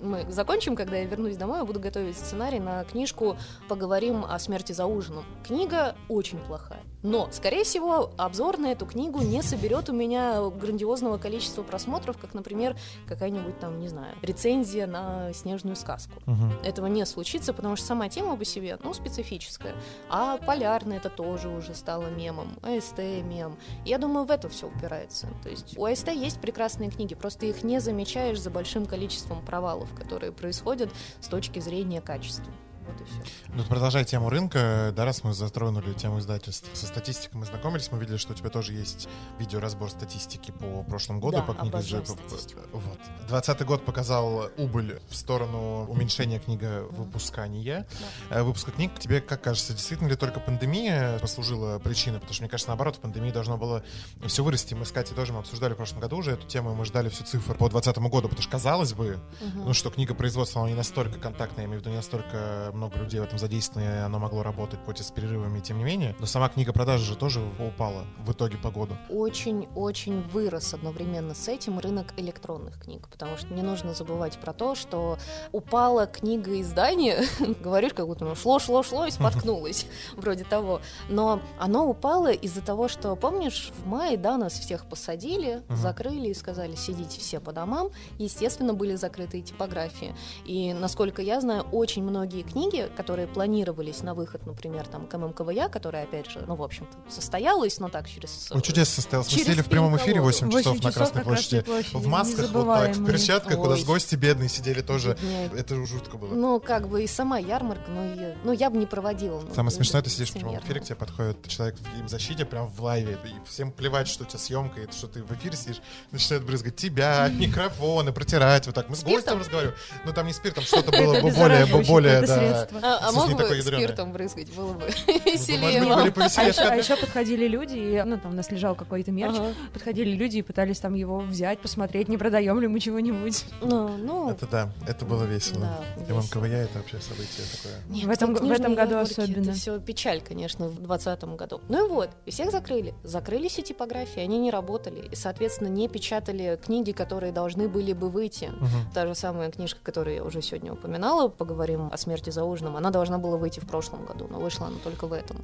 [0.00, 3.36] мы закончим, когда я вернусь домой, я буду готовить сценарий на книжку
[3.68, 5.24] «Поговорим о смерти за ужином».
[5.46, 11.18] Книга очень плохая Но, скорее всего, обзор на эту книгу не соберет у меня грандиозного
[11.18, 16.14] количества просмотров, как, например, какая-нибудь там, не знаю, рецензия на снежную сказку.
[16.24, 16.52] Мгм.
[16.64, 19.74] Этого не случится, потому что сама тема по себе, ну, специфическая.
[20.08, 23.58] А полярный это тоже уже стало мемом, АСТ мем.
[23.84, 25.28] Я думаю, в это все упирается.
[25.42, 29.92] То есть у АСТ есть прекрасные книги, просто их не замечаешь за большим количеством провалов,
[29.94, 30.88] которые происходят
[31.20, 32.50] с точки зрения качества.
[32.86, 33.32] Вот и все.
[33.48, 37.98] Ну, продолжая тему рынка, да, раз мы затронули тему издательств, со статистикой мы знакомились, мы
[37.98, 42.60] видели, что у тебя тоже есть видеоразбор статистики по прошлому году, Да, по книге статистику.
[42.72, 42.98] Вот.
[43.28, 47.86] 20 год показал убыль в сторону уменьшения книга выпускания,
[48.30, 48.98] э, выпуска книг.
[48.98, 52.20] Тебе как кажется, действительно ли только пандемия послужила причиной?
[52.20, 53.82] Потому что, мне кажется, наоборот, в пандемии должно было
[54.26, 54.74] все вырасти.
[54.74, 57.08] Мы с Катей тоже мы обсуждали в прошлом году уже эту тему, и мы ждали
[57.08, 59.18] всю цифру по 2020 году, потому что казалось бы,
[59.54, 62.98] ну что книга производства, она не настолько контактная, я имею в виду, не настолько много
[62.98, 66.14] людей в этом задействовано, и оно могло работать, хоть и с перерывами, тем не менее.
[66.18, 68.96] Но сама книга продажи же тоже упала в итоге по году.
[69.08, 74.74] очень-очень вырос одновременно с этим рынок электронных книг, потому что не нужно забывать про то,
[74.74, 75.18] что
[75.52, 77.24] упала книга издания,
[77.60, 80.80] говоришь, как будто ну, шло, шло, шло и споткнулось, вроде того.
[81.08, 86.34] Но оно упало из-за того, что, помнишь, в мае, да, нас всех посадили, закрыли и
[86.34, 87.90] сказали, сидите все по домам.
[88.18, 90.14] Естественно, были закрыты и типографии.
[90.44, 92.63] И, насколько я знаю, очень многие книги,
[92.96, 97.78] которые планировались на выход, например, там, к ММКВЯ, которая, опять же, ну, в общем-то, состоялась,
[97.78, 98.48] но так, через...
[98.50, 99.28] Ну, чудес состоялось.
[99.28, 100.46] Мы через сидели в прямом эфире пин-колоду.
[100.46, 101.64] 8 часов Восемь на Красной площади.
[101.92, 103.84] В не масках, вот так, в перчатках, у нас Ой.
[103.84, 105.16] гости бедные сидели тоже.
[105.20, 105.60] Бедняги.
[105.60, 106.34] Это жутко было.
[106.34, 109.40] Ну, как бы и сама ярмарка, ну, ее, ну я бы не проводила.
[109.40, 112.44] ну, Самое смешное, ты сидишь в прямом эфире, к тебе подходит человек в им защите,
[112.44, 115.56] прям в лайве, и всем плевать, что у тебя съемка, и что ты в эфире
[115.56, 118.88] сидишь, начинают брызгать тебя, микрофоны, протирать, вот так.
[118.88, 119.76] Мы с гостем разговариваем.
[120.04, 122.22] Ну, там не спиртом, что-то было бы более, более,
[122.62, 122.98] какое-то да.
[122.98, 125.80] А, а мог бы спиртом брызгать, было бы Ну, веселее.
[125.82, 129.36] А еще, а еще подходили люди, и, ну, там, у нас лежал какой-то мерч,
[129.72, 133.44] подходили люди и пытались там его взять, посмотреть, не продаем ли мы чего-нибудь.
[133.62, 135.66] Ну, ну, Это да, это было весело.
[135.96, 136.20] И весело.
[136.20, 138.06] МКВЯ это вообще событие такое.
[138.06, 139.42] В этом- в этом году особенно.
[139.50, 141.60] Это все печаль, конечно, в 2020 году.
[141.68, 142.94] Ну и вот, и всех закрыли.
[143.02, 145.08] Закрыли все типографии, они не работали.
[145.10, 148.50] И, соответственно, не печатали книги, которые должны были бы выйти.
[148.94, 152.90] Та же самая книжка, которую я уже сегодня упоминала, поговорим о смерти за ужином, она
[152.90, 155.36] должна была выйти в прошлом году, но вышла она только в этом.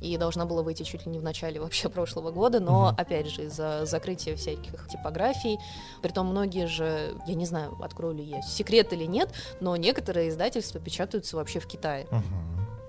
[0.00, 2.96] И должна была выйти чуть ли не в начале вообще прошлого года, но, Мгм.
[2.98, 5.58] опять же, из-за закрытия всяких типографий,
[6.02, 10.80] притом многие же, я не знаю, открою ли я секрет или нет, но некоторые издательства
[10.80, 12.06] печатаются вообще в Китае.
[12.10, 12.22] Мгм.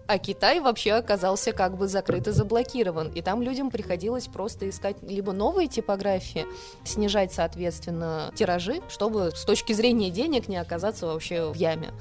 [0.07, 3.07] А Китай вообще оказался как бы закрыт и заблокирован.
[3.09, 6.45] И там людям приходилось просто искать либо новые типографии,
[6.83, 11.91] снижать, соответственно, тиражи, чтобы с точки зрения денег не оказаться вообще в яме.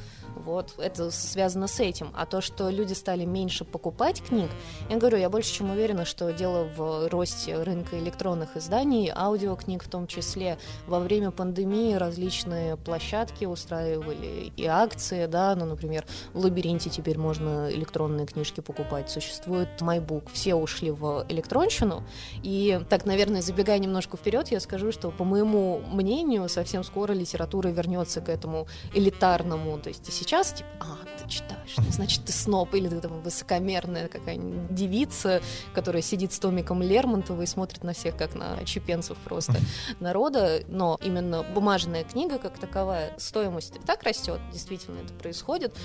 [0.44, 2.10] Вот, это связано с этим.
[2.14, 4.50] А то, что люди стали меньше покупать книг,
[4.90, 9.88] я говорю, я больше чем уверена, что дело в росте рынка электронных изданий, аудиокниг в
[9.88, 10.58] том числе.
[10.86, 17.70] Во время пандемии различные площадки устраивали и акции, да, ну, например, в лабиринте теперь можно
[17.70, 19.10] электронные книжки покупать.
[19.10, 20.30] Существует MyBook.
[20.32, 22.02] Все ушли в электронщину.
[22.42, 27.68] И так, наверное, забегая немножко вперед, я скажу, что, по моему мнению, совсем скоро литература
[27.68, 29.78] вернется к этому элитарному.
[29.78, 33.20] То есть и сейчас, типа, а, ты читаешь, ну, значит, ты сноб, или ты там
[33.20, 35.40] высокомерная какая-нибудь девица,
[35.74, 39.54] которая сидит с томиком Лермонтова и смотрит на всех, как на чупенцев просто
[40.00, 40.62] народа.
[40.66, 45.76] Но именно бумажная книга, как таковая, стоимость так растет, действительно это происходит.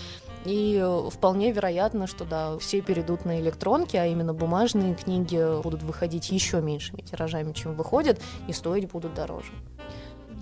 [0.45, 6.31] И вполне вероятно, что да, все перейдут на электронки, а именно бумажные книги будут выходить
[6.31, 9.51] еще меньшими тиражами, чем выходят, и стоить будут дороже.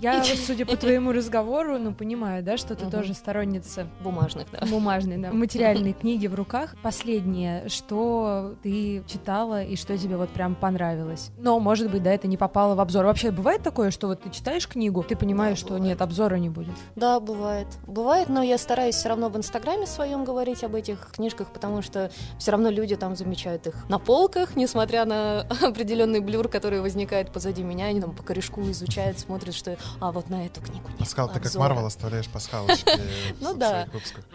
[0.00, 2.90] Я, судя по твоему разговору, ну, понимаю, да, что ты Мгм.
[2.92, 4.64] тоже сторонница Бумажных, да.
[4.66, 6.74] бумажной, да, материальной книги в руках.
[6.82, 11.30] Последнее, что ты читала и что тебе вот прям понравилось.
[11.38, 13.06] Но, может быть, да, это не попало в обзор.
[13.06, 15.84] Вообще бывает такое, что вот ты читаешь книгу, ты понимаешь, Да, что бывает.
[15.84, 16.74] нет, обзора не будет.
[16.96, 17.66] Да, бывает.
[17.86, 22.10] Бывает, но я стараюсь все равно в Инстаграме своем говорить об этих книжках, потому что
[22.38, 27.62] все равно люди там замечают их на полках, несмотря на определенный блюр, который возникает позади
[27.62, 31.28] меня, они там по корешку изучают, смотрят, что а вот на эту книгу нет Паскал,
[31.28, 31.68] ты как обзора».
[31.68, 32.90] Марвел оставляешь пасхалочки
[33.40, 33.88] Ну да.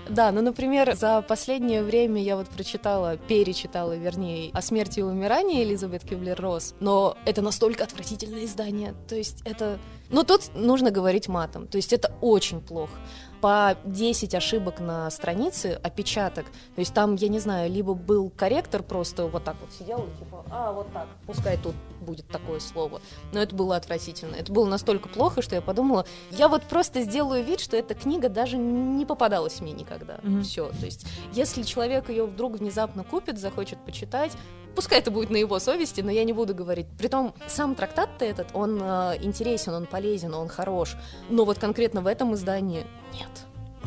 [0.10, 5.64] Да, ну, например, за последнее время я вот прочитала, перечитала, вернее, о смерти и умирании
[5.64, 9.80] Элизабет Киблер-Росс, но это настолько отвратительное издание, то есть это...
[10.10, 12.94] Ну, тут нужно говорить матом, то есть это очень плохо.
[13.44, 18.82] По 10 ошибок на странице, опечаток, то есть там, я не знаю, либо был корректор
[18.82, 23.02] просто вот так вот сидел, и типа, а, вот так, пускай тут будет такое слово.
[23.34, 24.36] Но это было отвратительно.
[24.36, 28.30] Это было настолько плохо, что я подумала, я вот просто сделаю вид, что эта книга
[28.30, 30.20] даже не попадалась мне никогда.
[30.24, 30.44] Мгм.
[30.44, 30.70] Все.
[30.70, 34.32] То есть, если человек ее вдруг внезапно купит, захочет почитать,
[34.76, 36.88] пускай это будет на его совести, но я не буду говорить.
[36.98, 40.96] Притом, сам трактат-то этот, он э, интересен, он полезен, он хорош.
[41.30, 43.30] Но вот конкретно в этом издании нет.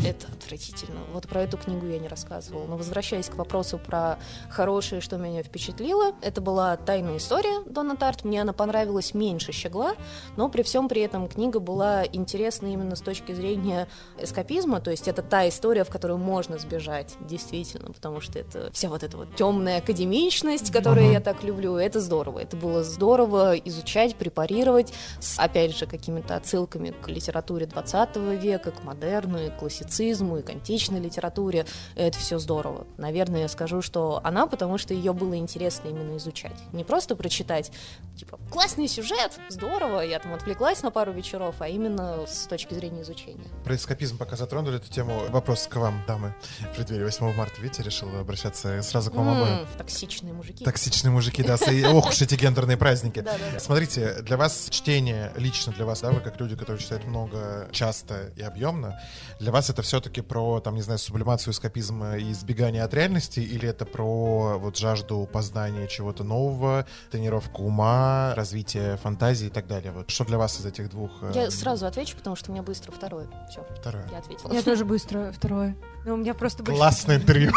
[0.04, 1.00] Это отвратительно.
[1.12, 2.66] Вот про эту книгу я не рассказывала.
[2.66, 4.18] Но возвращаясь к вопросу про
[4.50, 8.24] хорошее, что меня впечатлило, это была «Тайная история» Дона Тарт.
[8.24, 9.94] Мне она понравилась меньше «Щегла»,
[10.36, 13.88] но при всем при этом книга была интересна именно с точки зрения
[14.20, 18.88] эскапизма, то есть это та история, в которую можно сбежать, действительно, потому что это вся
[18.88, 21.14] вот эта вот темная академичность, которую uh-huh.
[21.14, 22.40] я так люблю, это здорово.
[22.40, 28.84] Это было здорово изучать, препарировать с, опять же, какими-то отсылками к литературе 20 века, к
[28.84, 31.66] модерну и классицизму классицизму и к античной литературе.
[31.94, 32.86] Это все здорово.
[32.98, 36.56] Наверное, я скажу, что она, потому что ее было интересно именно изучать.
[36.72, 37.70] Не просто прочитать,
[38.16, 43.02] типа, классный сюжет, здорово, я там отвлеклась на пару вечеров, а именно с точки зрения
[43.02, 43.46] изучения.
[43.64, 45.22] Про эскапизм пока затронули эту тему.
[45.30, 46.34] Вопрос к вам, дамы.
[46.72, 49.66] В преддверии 8 марта, видите, решил обращаться сразу к вам обоим.
[49.78, 50.64] Токсичные мужики.
[50.64, 51.56] Токсичные мужики, да.
[51.92, 53.24] Ох уж эти гендерные праздники.
[53.58, 58.32] Смотрите, для вас чтение, лично для вас, да, вы как люди, которые читают много, часто
[58.36, 59.00] и объемно,
[59.40, 63.40] для вас это это все-таки про, там, не знаю, сублимацию, эскапизм и избегание от реальности,
[63.40, 69.92] или это про вот жажду познания чего-то нового, тренировку ума, развитие фантазии и так далее?
[69.92, 71.10] Вот что для вас из этих двух?
[71.22, 73.28] Э, Я сразу отвечу, потому что у меня быстро второе.
[73.50, 73.66] Все.
[73.78, 74.08] Второе.
[74.10, 74.50] Я ответила.
[74.50, 75.76] Я тоже быстро второе.
[76.06, 77.52] Но у меня просто Классное интервью.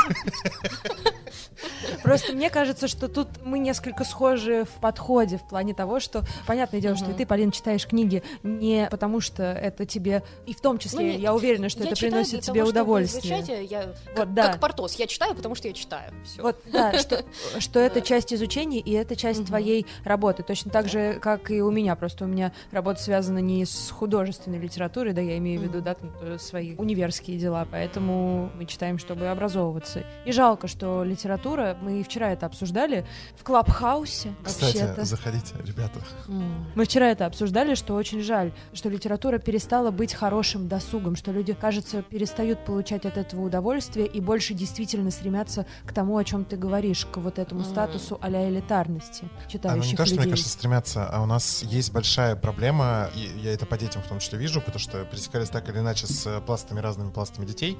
[2.03, 6.81] Просто мне кажется, что тут мы несколько схожи в подходе в плане того, что понятное
[6.81, 10.77] дело, что и ты, Полин, читаешь книги не потому, что это тебе и в том
[10.77, 13.65] числе, ну, я уверена, что это приносит тебе удовольствие.
[13.69, 14.47] Я вот, да.
[14.47, 16.13] как Портос, я читаю, потому что я читаю.
[16.37, 17.23] Вот, да, что,
[17.59, 20.43] что это часть изучения и это часть твоей работы.
[20.43, 21.95] Точно так же, как и у меня.
[21.95, 25.95] Просто у меня работа связана не с художественной литературой, да, я имею в виду, да,
[26.21, 30.03] э, свои универские дела, поэтому мы читаем, чтобы образовываться.
[30.25, 33.05] И жалко, что литература мы вчера это обсуждали
[33.37, 34.33] в Клабхаусе.
[34.43, 35.99] Кстати, заходите, ребята.
[36.27, 41.53] Мы вчера это обсуждали, что очень жаль, что литература перестала быть хорошим досугом, что люди,
[41.53, 46.57] кажется, перестают получать от этого удовольствие и больше действительно стремятся к тому, о чем ты
[46.57, 50.25] говоришь, к вот этому статусу а-ля элитарности читающих а, ну, не то, что, людей.
[50.25, 54.07] мне кажется, стремятся, а у нас есть большая проблема, и я это по детям в
[54.07, 57.77] том числе вижу, потому что пересекались так или иначе с пластами, разными пластами детей.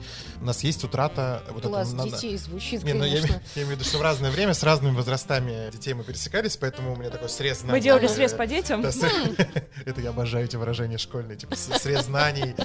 [0.49, 1.43] У нас есть утрата...
[1.51, 2.37] Вот Пласт это, детей на...
[2.39, 3.27] звучит, не, конечно.
[3.27, 6.03] Ну, я, я имею в виду, что в разное время с разными возрастами детей мы
[6.03, 7.73] пересекались, поэтому у меня такой срез знаний.
[7.73, 8.83] Вы делали срез по детям?
[9.85, 12.55] Это я обожаю эти выражения школьные, типа срез знаний.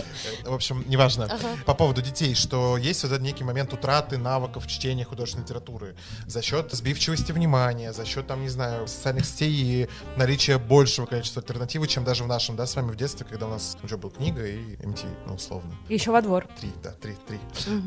[0.45, 1.29] В общем, неважно.
[1.67, 5.95] По поводу детей, что есть вот этот некий момент утраты навыков чтения художественной литературы
[6.27, 11.43] за счет сбивчивости внимания, за счет, там, не знаю, социальных сетей и наличия большего количества
[11.43, 14.11] альтернативы, чем даже в нашем, да, с вами в детстве, когда у нас уже была
[14.11, 15.71] книга и MT, ну, условно.
[15.91, 16.49] Еще во двор.
[16.59, 17.39] Три, да, три, три.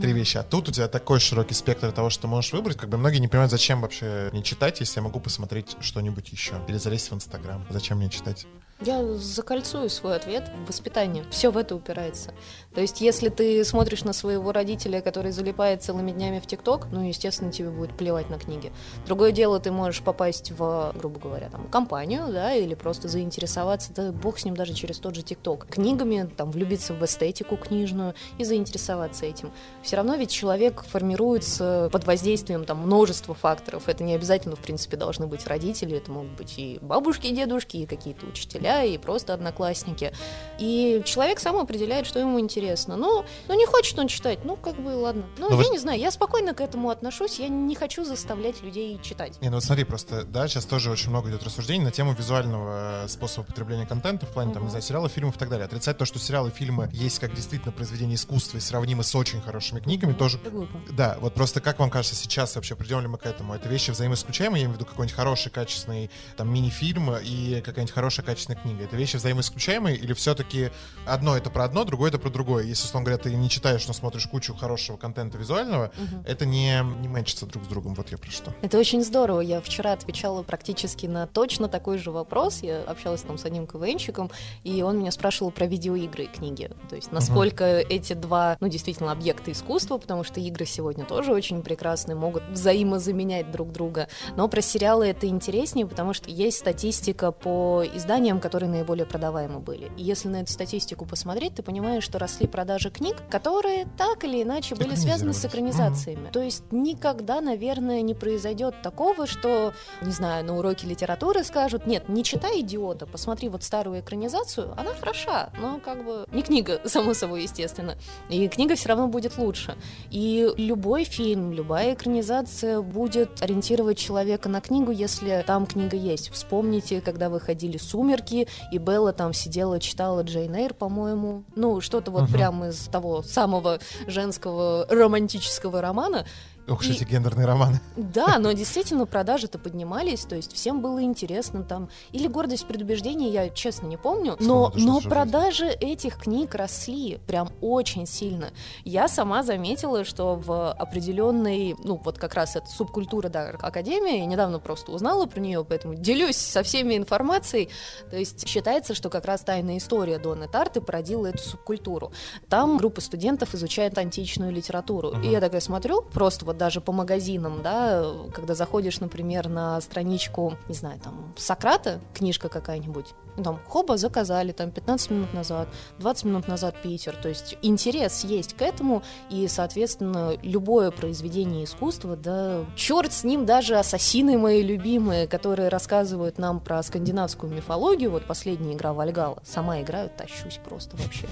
[0.02, 0.38] Три вещи.
[0.38, 3.20] А тут у тебя такой широкий спектр того, что ты можешь выбрать, как бы многие
[3.20, 6.62] не понимают, зачем вообще мне читать, если я могу посмотреть что-нибудь еще.
[6.68, 7.66] Или залезть в Инстаграм.
[7.70, 8.46] Зачем мне читать?
[8.80, 11.26] Я закольцую свой ответ в воспитание.
[11.32, 12.32] Все в это упирается.
[12.76, 17.02] То есть, если ты смотришь на своего родителя, который залипает целыми днями в ТикТок, ну,
[17.02, 18.72] естественно, тебе будет плевать на книги.
[19.08, 24.12] Другое дело, ты можешь попасть в, грубо говоря, там, компанию, да, или просто заинтересоваться, да,
[24.12, 28.44] бог с ним даже через тот же ТикТок, книгами, там, влюбиться в эстетику книжную и
[28.44, 29.52] заинтересоваться этим.
[29.82, 33.90] Все равно ведь человек формируется под воздействием, там, множества факторов.
[33.90, 37.78] Это не обязательно, в принципе, должны быть родители, это могут быть и бабушки, и дедушки,
[37.78, 40.14] и какие-то учителя, и просто одноклассники.
[40.60, 42.96] И человек сам определяет, что ему интересно.
[42.98, 45.26] Ну, ну не хочет он читать, ну как бы ладно.
[45.38, 45.72] Ну, ну я вот...
[45.72, 49.40] не знаю, я спокойно к этому отношусь, я не хочу заставлять людей читать.
[49.42, 53.06] Не, ну вот смотри, просто, да, сейчас тоже очень много идет рассуждений на тему визуального
[53.06, 54.56] э, способа потребления контента в плане, uh-huh.
[54.56, 55.66] там, не знаю, сериалов, фильмов и так далее.
[55.66, 59.80] Отрицать то, что сериалы, фильмы есть как действительно произведение искусства и сравнимы с очень хорошими
[59.80, 60.18] книгами, uh-huh.
[60.18, 60.38] тоже...
[60.38, 60.80] Это глупо.
[60.92, 63.54] Да, вот просто как вам кажется сейчас вообще, придем ли мы к этому?
[63.54, 68.26] Это вещи взаимоисключаемые, я имею в виду какой-нибудь хороший, качественный там мини-фильм и какая-нибудь хорошая,
[68.26, 68.84] качественная книга.
[68.84, 70.72] Это вещи взаимоисключаемые или все-таки
[71.06, 72.64] одно это про одно, другое это про другое?
[72.64, 76.24] Если, условно говоря, ты не читаешь, но смотришь кучу хорошего контента визуального, угу.
[76.26, 77.94] это не, не мэнчится друг с другом.
[77.94, 78.54] Вот я про что.
[78.62, 79.42] Это очень здорово.
[79.42, 82.60] Я вчера отвечала практически на точно такой же вопрос.
[82.62, 84.32] Я общалась там с одним КВНщиком,
[84.64, 86.70] и он меня спрашивал про видеоигры и книги.
[86.90, 87.88] То есть насколько угу.
[87.90, 93.52] эти два, ну, действительно, объекта искусства, потому что игры сегодня тоже очень прекрасные, могут взаимозаменять
[93.52, 94.08] друг друга.
[94.36, 99.92] Но про сериалы это интереснее, потому что есть статистика по изданиям, которые наиболее продаваемы были.
[99.98, 104.42] И если на эту статистику посмотреть, ты понимаешь, что росли продажи книг, которые так или
[104.42, 106.28] иначе были связаны с экранизациями.
[106.28, 106.32] Mm-hmm.
[106.32, 112.08] То есть никогда, наверное, не произойдет такого, что, не знаю, на уроке литературы скажут, нет,
[112.08, 117.14] не читай идиота, посмотри вот старую экранизацию, она хороша, но как бы не книга, само
[117.14, 117.98] собой, естественно.
[118.30, 119.76] И книга все равно будет лучше.
[120.10, 126.30] И любой фильм, любая экранизация будет ориентировать человека на книгу, если там книга есть.
[126.32, 128.37] Вспомните, когда выходили «Сумерки»,
[128.72, 131.44] и Белла там сидела, читала Джейн Эйр, по-моему.
[131.56, 132.34] Ну, что-то вот uh-huh.
[132.34, 136.26] прямо из того самого женского романтического романа.
[136.68, 136.92] Ох, и...
[136.92, 137.80] эти гендерные романы.
[137.96, 141.90] Да, но действительно продажи-то поднимались, то есть всем было интересно там.
[142.12, 144.36] Или гордость предубеждения, я честно не помню.
[144.40, 148.52] Но, но продажи этих книг росли прям очень сильно.
[148.84, 154.26] Я сама заметила, что в определенной, ну вот как раз это субкультура да, Академии, я
[154.26, 157.70] недавно просто узнала про нее, поэтому делюсь со всеми информацией.
[158.10, 162.12] То есть считается, что как раз тайная история Донны Тарты породила эту субкультуру.
[162.50, 165.10] Там группа студентов изучает античную литературу.
[165.10, 165.22] Угу.
[165.22, 168.04] И я такая смотрю, просто вот даже по магазинам, да,
[168.34, 174.52] когда заходишь, например, на страничку, не знаю, там, Сократа, книжка какая-нибудь, ну, там, хоба заказали,
[174.52, 179.48] там, 15 минут назад, 20 минут назад Питер, то есть интерес есть к этому, и,
[179.48, 186.60] соответственно, любое произведение искусства, да, черт с ним, даже ассасины мои любимые, которые рассказывают нам
[186.60, 191.28] про скандинавскую мифологию, вот последняя игра Вальгала, сама играю, тащусь просто вообще,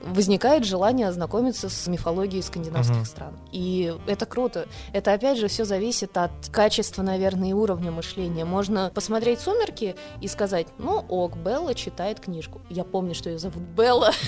[0.00, 3.04] возникает желание ознакомиться с мифологией скандинавских uh-huh.
[3.04, 4.59] стран, и это круто,
[4.92, 8.44] это опять же все зависит от качества, наверное, и уровня мышления.
[8.44, 12.60] Можно посмотреть «Сумерки» и сказать, ну ок, Белла читает книжку.
[12.68, 14.12] Я помню, что ее зовут Белла.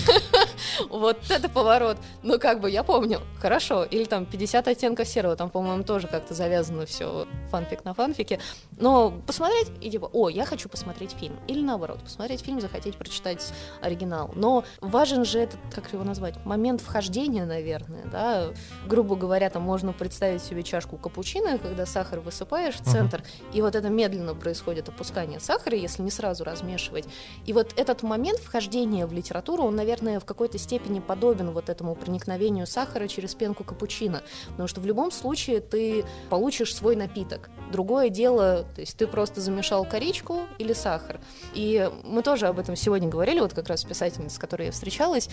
[0.89, 1.97] Вот это поворот.
[2.23, 3.21] Ну как бы я помню.
[3.39, 3.83] Хорошо.
[3.83, 5.35] Или там 50 оттенков серого.
[5.35, 8.39] Там, по-моему, тоже как-то завязано все фанфик на фанфике.
[8.77, 11.39] Но посмотреть и типа, о, я хочу посмотреть фильм.
[11.47, 14.31] Или наоборот, посмотреть фильм, захотеть прочитать оригинал.
[14.35, 18.49] Но важен же этот, как его назвать, момент вхождения, наверное, да.
[18.87, 23.57] Грубо говоря, там можно представить представить себе чашку капучино, когда сахар высыпаешь в центр, uh-huh.
[23.57, 27.05] и вот это медленно происходит опускание сахара, если не сразу размешивать.
[27.47, 31.95] И вот этот момент вхождения в литературу, он, наверное, в какой-то степени подобен вот этому
[31.95, 37.49] проникновению сахара через пенку капучино, потому что в любом случае ты получишь свой напиток.
[37.71, 41.19] Другое дело, то есть ты просто замешал коричку или сахар.
[41.55, 44.71] И мы тоже об этом сегодня говорили, вот как раз с писательницей, с которой я
[44.71, 45.27] встречалась,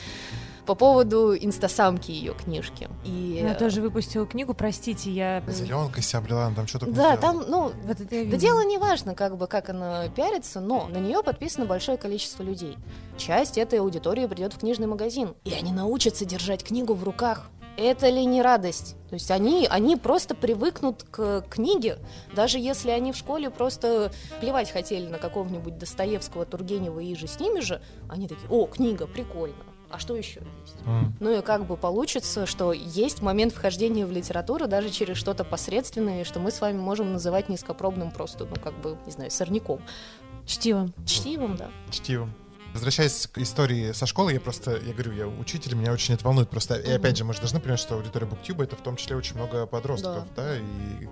[0.67, 2.89] по поводу инстасамки ее книжки.
[3.05, 3.41] И...
[3.43, 5.43] Она тоже выпустила книгу, простите, я...
[5.49, 9.37] Зеленка себя облила, там что-то Да, там, ну, вот это да дело не важно, как
[9.37, 12.79] бы, как она пиарится, но на нее подписано большое количество людей.
[13.19, 17.51] Часть этой аудитории придет в книжный магазин, и они научатся держать книгу в руках.
[17.77, 18.95] Это ли не радость?
[19.09, 21.99] То есть они, они просто привыкнут к книге,
[22.37, 27.41] даже если они в школе просто плевать хотели на какого-нибудь Достоевского, Тургенева и же с
[27.41, 30.77] ними же, они такие, о, книга, прикольно а что еще есть?
[30.87, 31.13] Mm.
[31.21, 36.25] Ну и как бы получится, что есть момент вхождения в литературу даже через что-то посредственное,
[36.25, 39.81] что мы с вами можем называть низкопробным просто, ну как бы, не знаю, сорняком.
[40.47, 40.95] Чтивом.
[41.07, 41.71] Чтивом, да.
[41.91, 42.33] Чтивом.
[42.73, 46.49] Возвращаясь к истории со школы, я просто, я говорю, я учитель, меня очень это волнует.
[46.49, 49.17] Просто, и опять же, мы же должны понимать, что аудитория Буктюба это в том числе
[49.17, 51.09] очень много подростков, да, да и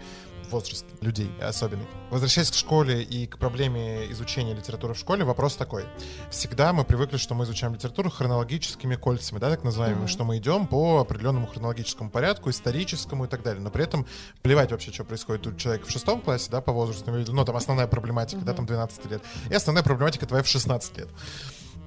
[0.51, 1.87] возраст людей особенный.
[2.11, 5.85] Возвращаясь к школе и к проблеме изучения литературы в школе, вопрос такой.
[6.31, 10.09] Всегда мы привыкли, что мы изучаем литературу хронологическими кольцами, да, так называемыми, mm-hmm.
[10.09, 13.63] что мы идем по определенному хронологическому порядку, историческому и так далее.
[13.63, 14.07] Но при этом
[14.43, 17.87] плевать вообще, что происходит у человека в шестом классе, да, по возрасту, ну, там основная
[17.87, 18.45] проблематика, mm-hmm.
[18.45, 21.09] да, там 12 лет, и основная проблематика твоя в 16 лет.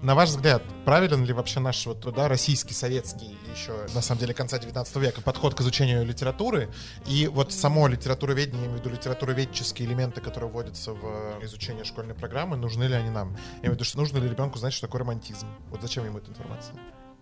[0.02, 4.34] На ваш взгляд, правилен ли вообще наш вот, да, российский, советский, еще, на самом деле,
[4.34, 6.74] конца 19 века подход к изучению литературы
[7.06, 12.16] и вот само литературоведение, я имею в виду литературоведческие элементы, которые вводятся в изучение школьной
[12.16, 13.34] программы, нужны ли они нам?
[13.58, 15.46] Я имею в виду, что нужно ли ребенку знать, что такое романтизм?
[15.70, 16.76] Вот зачем ему эта информация?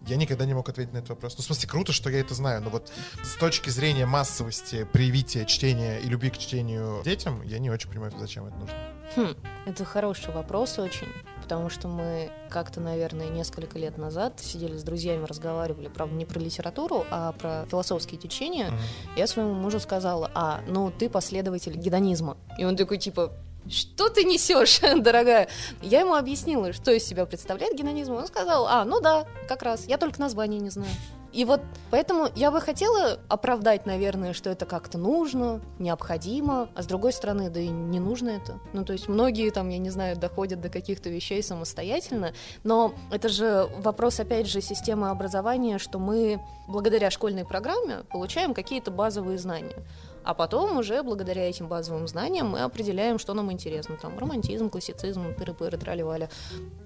[0.08, 1.36] Я никогда не мог ответить на этот вопрос.
[1.38, 5.44] Ну, в смысле, круто, что я это знаю, но вот с точки зрения массовости, привития
[5.44, 8.76] чтения и любви к чтению детям, я не очень понимаю, зачем это нужно.
[9.18, 11.10] Хм, это хороший вопрос очень
[11.50, 16.40] потому что мы как-то, наверное, несколько лет назад сидели с друзьями, разговаривали, правда, не про
[16.40, 18.68] литературу, а про философские течения.
[18.68, 19.18] Mm-hmm.
[19.18, 22.38] Я своему мужу сказала, а, ну, ты последователь гедонизма.
[22.60, 23.34] И он такой, типа,
[23.68, 25.50] что ты несешь, дорогая?
[25.82, 28.14] Я ему объяснила, что из себя представляет гедонизм.
[28.14, 30.92] Он сказал, а, ну да, как раз, я только название не знаю.
[31.32, 31.62] И вот
[31.92, 37.50] поэтому я бы хотела оправдать, наверное, что это как-то нужно, необходимо, а с другой стороны,
[37.50, 38.60] да и не нужно это.
[38.74, 43.30] Ну, то есть многие там, я не знаю, доходят до каких-то вещей самостоятельно, но это
[43.30, 49.76] же вопрос, опять же, системы образования, что мы благодаря школьной программе получаем какие-то базовые знания.
[50.24, 53.98] А потом уже благодаря этим базовым знаниям мы определяем, что нам интересно.
[54.02, 56.30] Там романтизм, классицизм, тыры-пыры, трали-вали.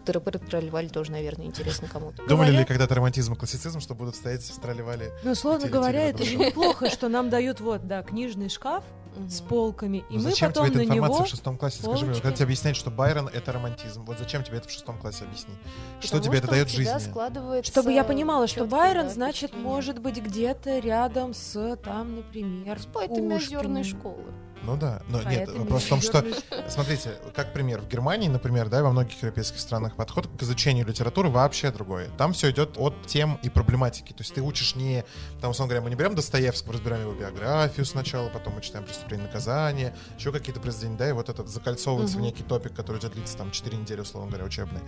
[0.05, 2.25] Тыры-пыры, трали-вали тоже, наверное, интересно кому-то.
[2.27, 5.11] Думали ли когда-то романтизм и классицизм, что будут стоять в трали-вали?
[5.23, 8.83] Ну, условно говоря, это же неплохо, что нам дают вот, да, книжный шкаф,
[9.29, 11.83] с полками, и ну, мы зачем потом тебе эта информация него в шестом классе?
[11.83, 14.97] Скажи мне, когда тебе объясняют, что Байрон— это романтизм, вот зачем тебе это в шестом
[14.97, 15.53] классе объясни?
[15.99, 17.09] Что Потому тебе это что дает в тебя жизни?
[17.11, 19.71] складывается Чтобы я понимала, что Байрон, да, значит, впечатление.
[19.71, 23.83] может быть где-то рядом с, там, например, с поэтами Пушкиным.
[23.83, 24.33] школы.
[24.63, 26.23] Ну да, но нет, Поэтому вопрос в том, что,
[26.69, 30.85] смотрите, как пример, в Германии, например, да, и во многих европейских странах подход к изучению
[30.85, 32.09] литературы вообще другой.
[32.17, 34.13] Там все идет от тем и проблематики.
[34.13, 35.03] То есть ты учишь не,
[35.41, 39.25] там, условно говоря, мы не берем Достоевского, разбираем его биографию сначала, потом мы читаем «Преступление
[39.25, 42.27] и наказание», еще какие-то произведения, да, и вот этот закольцовывается в Мгм.
[42.27, 44.81] некий топик, который у тебя длится там 4 недели, условно говоря, учебные.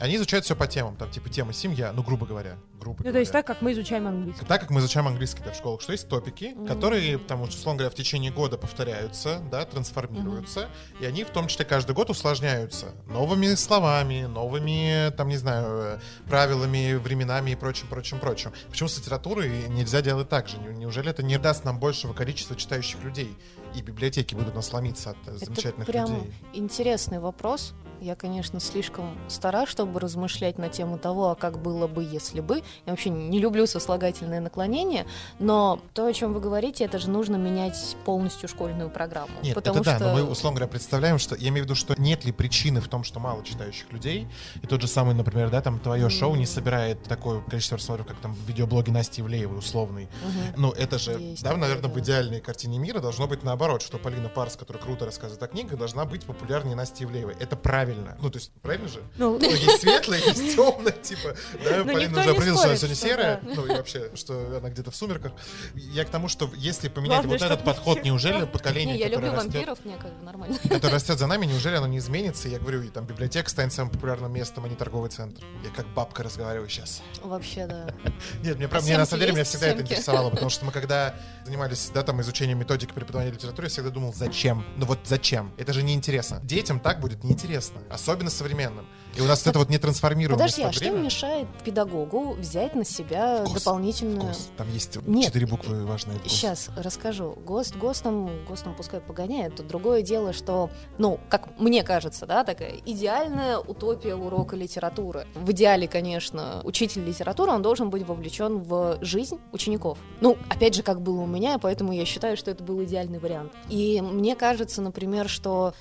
[0.00, 3.12] Они изучают все по темам, там, типа, тема семья, ну, грубо говоря, грубо Ну, говоря.
[3.12, 4.44] то есть так, как мы изучаем английский.
[4.46, 7.90] Так как мы изучаем английский да, в школах, что есть топики, которые, там, условно говоря,
[7.90, 9.19] в течение года повторяются,
[9.50, 10.68] да, трансформируются,
[11.00, 15.98] и они в том числе каждый год усложняются новыми словами, новыми, там, не знаю, э,
[16.28, 18.52] правилами, временами и прочим, прочим, прочим.
[18.70, 20.58] Почему с литературой нельзя делать так же?
[20.58, 23.36] Не- Неужели это не даст нам большего количества читающих людей?
[23.74, 26.32] И библиотеки будут нас ломиться от э, замечательных Это прям людей.
[26.54, 27.74] интересный вопрос.
[28.00, 32.62] Я, конечно, слишком стара, чтобы размышлять на тему того, а как было бы, если бы.
[32.86, 35.06] Я вообще не люблю сослагательное наклонение,
[35.38, 39.32] но то, о чем вы говорите, это же нужно менять полностью школьную программу.
[39.42, 41.34] Нет, потому это да, что но мы, условно говоря, представляем, что...
[41.34, 44.28] Я имею в виду, что нет ли причины в том, что мало читающих людей,
[44.62, 48.16] и тот же самый, например, да, там, твое шоу не собирает такое количество просмотров, как
[48.16, 50.08] там видеоблоги Насти Ивлеевой условный.
[50.24, 50.60] Мгм.
[50.62, 52.00] Ну, это же, Есть да, такое, наверное, в да.
[52.00, 56.06] идеальной картине мира должно быть наоборот, что Полина Парс, которая круто рассказывает о книгах, должна
[56.06, 57.36] быть популярнее Насти Ивлеевой.
[57.38, 57.89] Это правильно.
[58.20, 59.02] Ну, то есть, правильно же?
[59.16, 61.34] Ну, Ну, есть светлое, есть темное, типа,
[61.64, 64.70] да, Ну, Полина уже не определила, что она сегодня серая, ну, и вообще, что она
[64.70, 65.32] где-то в сумерках.
[65.74, 69.52] Я к тому, что если поменять вот этот подход, не неужели поколение, я люблю растет,
[69.54, 70.58] вампиров, мне как бы нормально.
[70.68, 72.48] которое растет за нами, неужели оно не изменится?
[72.48, 75.42] Я говорю, и там библиотека станет самым популярным местом, а не торговый центр.
[75.64, 77.02] Я как бабка разговариваю сейчас.
[77.22, 77.94] Вообще, да.
[78.42, 81.14] Нет, мне, правда, мне на самом деле меня всегда это интересовало, потому что мы когда
[81.44, 84.64] занимались, да, там, изучением методики преподавания литературы, я всегда думал, зачем?
[84.76, 85.52] Ну вот зачем?
[85.56, 86.40] Это же неинтересно.
[86.42, 88.86] Детям так будет неинтересно, особенно современным.
[89.16, 91.04] И у нас это вот не трансформируемость Подожди, а под что время.
[91.04, 93.54] мешает педагогу взять на себя Вкус.
[93.54, 94.20] дополнительную...
[94.20, 94.50] Вкус.
[94.56, 95.26] Там есть Нет.
[95.26, 96.18] четыре буквы важные.
[96.20, 96.30] Вкус.
[96.32, 97.32] Сейчас расскажу.
[97.44, 99.56] ГОСТ ГОСТом, ГОСТом пускай погоняет.
[99.56, 105.26] Тут другое дело, что, ну, как мне кажется, да, такая идеальная утопия урока литературы.
[105.34, 109.98] В идеале, конечно, учитель литературы, он должен быть вовлечен в жизнь учеников.
[110.20, 113.52] Ну, опять же, как было у меня, поэтому я считаю, что это был идеальный вариант.
[113.68, 115.74] И мне кажется, например, что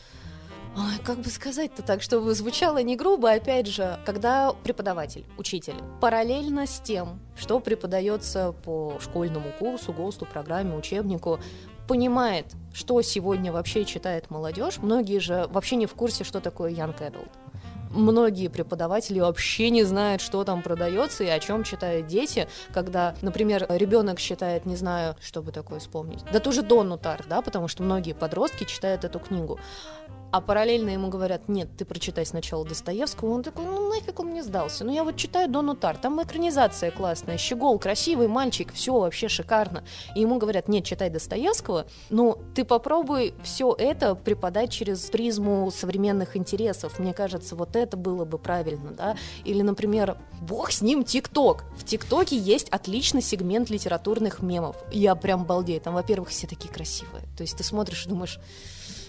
[0.77, 6.67] Ой, как бы сказать-то так, чтобы звучало не грубо, опять же, когда преподаватель, учитель, параллельно
[6.67, 11.39] с тем, что преподается по школьному курсу, ГОСТу, программе, учебнику,
[11.87, 14.77] понимает, что сегодня вообще читает молодежь.
[14.77, 17.31] Многие же вообще не в курсе, что такое Young Adult.
[17.89, 23.65] Многие преподаватели вообще не знают, что там продается и о чем читают дети, когда, например,
[23.67, 27.67] ребенок читает, не знаю, что бы такое вспомнить, да ту же Донну Тарт, да, потому
[27.67, 29.59] что многие подростки читают эту книгу.
[30.31, 33.31] А параллельно ему говорят, нет, ты прочитай сначала Достоевского.
[33.31, 34.85] Он такой, ну нафиг он мне сдался.
[34.85, 39.83] Ну я вот читаю Донну Тарт, там экранизация классная, Щегол, красивый мальчик, все вообще шикарно.
[40.15, 46.37] И ему говорят, нет, читай Достоевского, но ты попробуй все это преподать через призму современных
[46.37, 46.99] интересов.
[46.99, 49.17] Мне кажется, вот это было бы правильно, да.
[49.45, 51.63] Или, например, бог с ним, ТикТок.
[51.75, 54.75] В ТикТоке есть отличный сегмент литературных мемов.
[54.91, 55.81] Я прям балдею.
[55.81, 57.23] Там, во-первых, все такие красивые.
[57.35, 58.39] То есть ты смотришь и думаешь,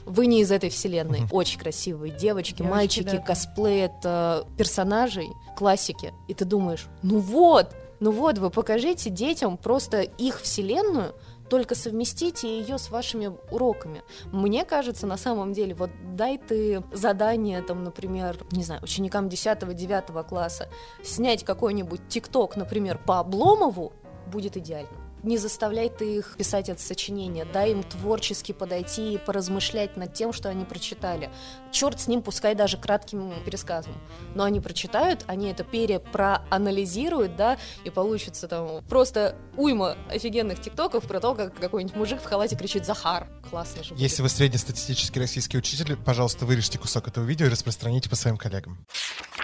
[0.04, 1.22] вы не из этой вселенной.
[1.30, 3.18] Очень красивые девочки, Девочки, мальчики, да.
[3.18, 6.12] косплеят э, персонажей, классики.
[6.28, 11.14] И ты думаешь, ну вот, ну вот, вы покажите детям просто их вселенную,
[11.50, 14.02] только совместите ее с вашими уроками.
[14.32, 20.28] Мне кажется, на самом деле, вот дай ты задание, там, например, не знаю, ученикам 10-9
[20.28, 20.68] класса
[21.02, 23.92] снять какой-нибудь ТикТок, например, по Обломову,
[24.28, 25.09] будет идеально.
[25.22, 30.32] Не заставляй ты их писать это сочинение, дай им творчески подойти и поразмышлять над тем,
[30.32, 31.30] что они прочитали.
[31.72, 33.94] Черт с ним, пускай даже кратким пересказом.
[34.34, 41.20] Но они прочитают, они это перепроанализируют, да, и получится там просто уйма офигенных тиктоков про
[41.20, 43.28] то, как какой-нибудь мужик в халате кричит «Захар».
[43.50, 44.00] Классно же будет.
[44.00, 48.86] Если вы среднестатистический российский учитель, пожалуйста, вырежьте кусок этого видео и распространите по своим коллегам.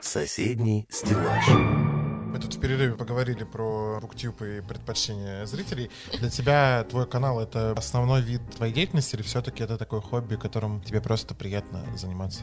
[0.00, 2.05] Соседний стеллаж.
[2.36, 5.90] Мы тут в перерыве поговорили про буктюб и предпочтения зрителей.
[6.20, 10.82] Для тебя твой канал— это основной вид твоей деятельности или все-таки это такое хобби, которым
[10.82, 12.42] тебе просто приятно заниматься?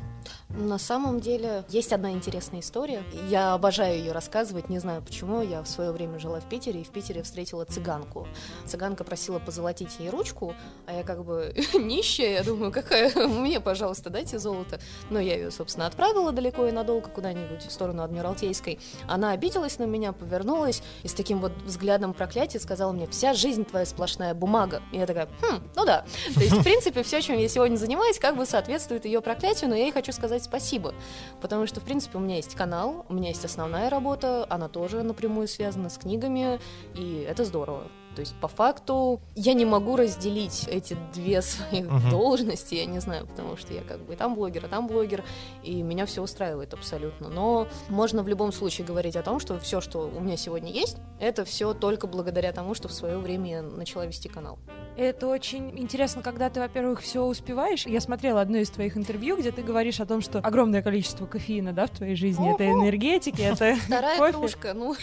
[0.49, 3.03] На самом деле есть одна интересная история.
[3.29, 5.43] Я обожаю ее рассказывать, не знаю почему.
[5.43, 8.27] Я в свое время жила в Питере, и в Питере встретила цыганку.
[8.65, 10.55] Цыганка просила позолотить ей ручку,
[10.87, 14.79] а я как бы нищая, я думаю, какая мне, пожалуйста, дайте золото.
[15.11, 18.79] Но я ее, собственно, отправила далеко и надолго куда-нибудь в сторону Адмиралтейской.
[19.07, 23.65] Она обиделась на меня, повернулась и с таким вот взглядом проклятия сказала мне, вся жизнь
[23.65, 24.81] твоя сплошная бумага.
[24.91, 26.05] И я такая, хм, ну да.
[26.33, 29.75] То есть, в принципе, все, чем я сегодня занимаюсь, как бы соответствует ее проклятию, но
[29.75, 30.93] я ей хочу сказать спасибо.
[31.41, 35.03] Потому что, в принципе, у меня есть канал, у меня есть основная работа, она тоже
[35.03, 36.59] напрямую связана с книгами,
[36.95, 37.83] и это здорово.
[38.15, 42.09] То есть, по факту, я не могу разделить эти две своих uh-huh.
[42.09, 45.23] должности, я не знаю, потому что я как бы и там блогер, и там блогер,
[45.63, 47.29] и меня все устраивает абсолютно.
[47.29, 50.97] Но можно в любом случае говорить о том, что все, что у меня сегодня есть,
[51.19, 54.59] это все только благодаря тому, что в свое время я начала вести канал.
[54.95, 57.85] Это очень интересно, когда ты, во-первых, все успеваешь.
[57.87, 61.73] Я смотрела одно из твоих интервью, где ты говоришь о том, что огромное количество кофеина,
[61.73, 62.53] да, в твоей жизни.
[62.53, 64.95] Это энергетики, это Вторая кружка, ну.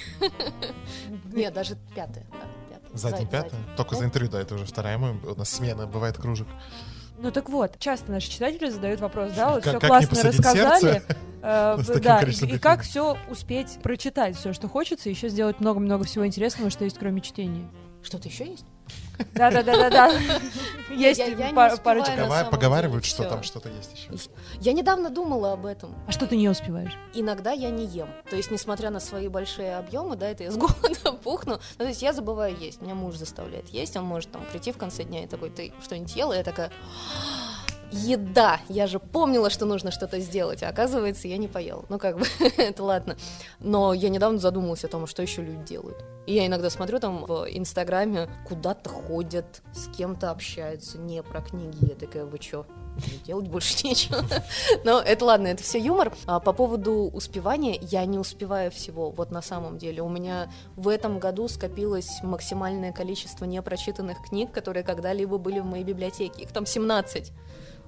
[1.33, 2.50] Нет, даже пятая, да.
[2.93, 3.61] За день пятая?
[3.77, 4.99] Только за интервью, да, это уже вторая.
[4.99, 6.49] Мы, у нас смена бывает кружек.
[7.19, 11.03] Ну так вот, часто наши читатели задают вопрос, да, вот все классно рассказали,
[11.43, 16.27] э, да, и, и как все успеть прочитать, все, что хочется, еще сделать много-много всего
[16.27, 17.69] интересного, что есть кроме чтения.
[18.03, 18.65] Что-то еще есть?
[19.35, 20.41] Да, да, да, да, да.
[20.91, 21.23] Есть
[21.83, 22.49] парочка.
[22.51, 24.31] Поговаривают, что там что-то есть еще.
[24.61, 25.95] Я недавно думала об этом.
[26.07, 26.97] А что ты не успеваешь?
[27.15, 28.09] Иногда я не ем.
[28.29, 31.61] То есть, несмотря на свои большие объемы, да, это я с голода пухну.
[31.79, 32.81] Ну, то есть я забываю есть.
[32.81, 33.97] Меня муж заставляет есть.
[33.97, 36.33] Он может там прийти в конце дня и такой, ты что-нибудь ела?
[36.33, 36.71] Я такая
[37.91, 38.61] еда.
[38.69, 41.85] Я же помнила, что нужно что-то сделать, а оказывается, я не поела.
[41.89, 42.27] Ну, как бы,
[42.57, 43.17] это ладно.
[43.59, 45.99] Но я недавно задумалась о том, что еще люди делают.
[46.27, 51.77] И я иногда смотрю там в Инстаграме, куда-то ходят, с кем-то общаются, не про книги.
[51.81, 52.67] Я такая, вы чё?
[53.25, 54.25] делать больше нечего.
[54.85, 56.13] Но это ладно, это все юмор.
[56.27, 60.03] А по поводу успевания, я не успеваю всего, вот на самом деле.
[60.03, 65.85] У меня в этом году скопилось максимальное количество непрочитанных книг, которые когда-либо были в моей
[65.85, 66.43] библиотеке.
[66.43, 67.33] Их там 17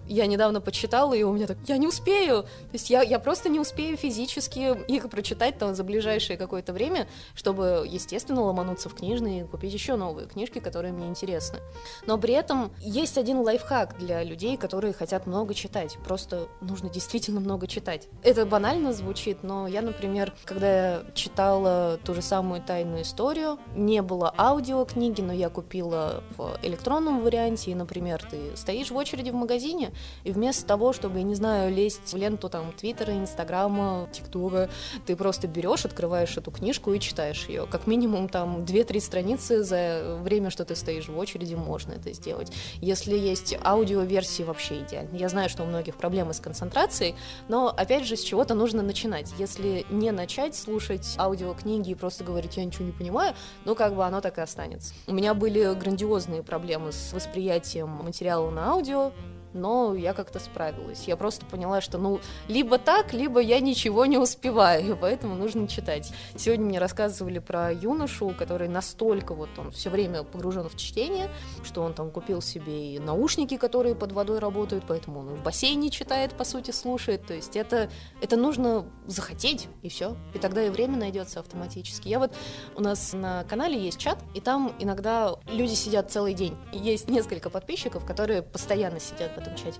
[0.08, 3.48] я недавно почитала, и у меня так, я не успею, то есть я, я просто
[3.48, 9.42] не успею физически их прочитать там за ближайшее какое-то время, чтобы, естественно, ломануться в книжные
[9.42, 11.58] и купить еще новые книжки, которые мне интересны.
[12.06, 17.40] Но при этом есть один лайфхак для людей, которые хотят много читать, просто нужно действительно
[17.40, 18.08] много читать.
[18.22, 24.02] Это банально звучит, но я, например, когда я читала ту же самую «Тайную историю», не
[24.02, 29.34] было аудиокниги, но я купила в электронном варианте, и, например, ты стоишь в очереди в
[29.34, 29.91] магазине,
[30.24, 34.70] и вместо того, чтобы, я не знаю, лезть в ленту там Твиттера, Инстаграма, ТикТока,
[35.06, 37.66] ты просто берешь, открываешь эту книжку и читаешь ее.
[37.66, 42.52] Как минимум там 2-3 страницы за время, что ты стоишь в очереди, можно это сделать.
[42.80, 45.16] Если есть аудиоверсии, вообще идеально.
[45.16, 47.14] Я знаю, что у многих проблемы с концентрацией,
[47.48, 49.32] но, опять же, с чего-то нужно начинать.
[49.38, 53.34] Если не начать слушать аудиокниги и просто говорить, я ничего не понимаю,
[53.64, 54.94] ну, как бы оно так и останется.
[55.06, 59.12] У меня были грандиозные проблемы с восприятием материала на аудио,
[59.54, 61.04] но я как-то справилась.
[61.06, 66.12] Я просто поняла, что, ну, либо так, либо я ничего не успеваю, поэтому нужно читать.
[66.36, 71.30] Сегодня мне рассказывали про юношу, который настолько вот он все время погружен в чтение,
[71.62, 75.90] что он там купил себе и наушники, которые под водой работают, поэтому он в бассейне
[75.90, 77.26] читает, по сути, слушает.
[77.26, 77.90] То есть это,
[78.20, 80.16] это нужно захотеть, и все.
[80.34, 82.08] И тогда и время найдется автоматически.
[82.08, 82.32] Я вот,
[82.76, 86.56] у нас на канале есть чат, и там иногда люди сидят целый день.
[86.72, 89.78] есть несколько подписчиков, которые постоянно сидят этом чате.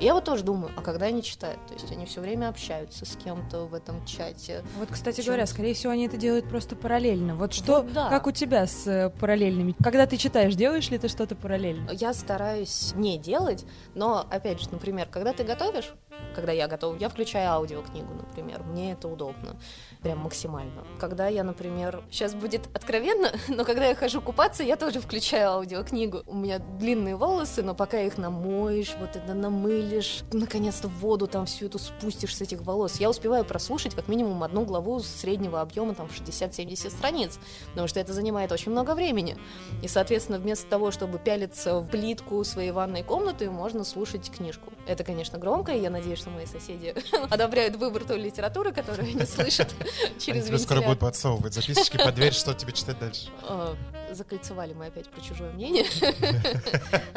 [0.00, 1.58] Я вот тоже думаю, а когда они читают?
[1.66, 4.64] То есть они все время общаются с кем-то в этом чате.
[4.78, 7.34] Вот, кстати говоря, скорее всего, они это делают просто параллельно.
[7.34, 8.08] Вот что, вот, да.
[8.08, 9.74] как у тебя с э, параллельными?
[9.82, 11.90] Когда ты читаешь, делаешь ли ты что-то параллельно?
[11.90, 15.92] Я стараюсь не делать, но, опять же, например, когда ты готовишь,
[16.34, 19.56] когда я готова, я включаю аудиокнигу, например, мне это удобно,
[20.02, 20.84] прям максимально.
[20.98, 26.22] Когда я, например, сейчас будет откровенно, но когда я хожу купаться, я тоже включаю аудиокнигу.
[26.26, 31.46] У меня длинные волосы, но пока их намоешь, вот это намылишь, наконец-то в воду там
[31.46, 35.94] всю эту спустишь с этих волос, я успеваю прослушать как минимум одну главу среднего объема,
[35.94, 37.38] там, 60-70 страниц,
[37.70, 39.36] потому что это занимает очень много времени.
[39.82, 44.72] И, соответственно, вместо того, чтобы пялиться в плитку своей ванной комнаты, можно слушать книжку.
[44.90, 46.92] Это, конечно, громко, и я надеюсь, что мои соседи
[47.30, 49.72] одобряют выбор той литературы, которую они слышат
[50.18, 53.28] через Тебе скоро будут подсовывать записочки под дверь, что тебе читать дальше.
[53.52, 53.76] А,
[54.12, 55.84] закольцевали мы опять про чужое мнение.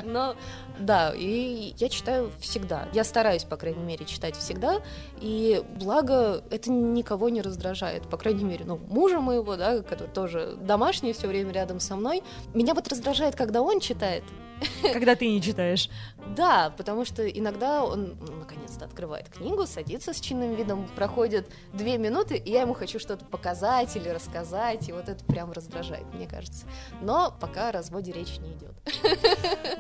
[0.04, 0.36] Но
[0.80, 2.88] да, и я читаю всегда.
[2.94, 4.82] Я стараюсь, по крайней мере, читать всегда.
[5.20, 8.08] И благо, это никого не раздражает.
[8.10, 12.24] По крайней мере, ну, мужа моего, да, который тоже домашний, все время рядом со мной.
[12.54, 14.24] Меня вот раздражает, когда он читает.
[14.94, 15.90] Когда ты не читаешь.
[16.36, 21.98] Да, потому что иногда он ну, наконец-то открывает книгу, садится с чинным видом, проходит две
[21.98, 26.28] минуты, и я ему хочу что-то показать или рассказать, и вот это прям раздражает, мне
[26.28, 26.66] кажется.
[27.02, 28.74] Но пока о разводе речи не идет.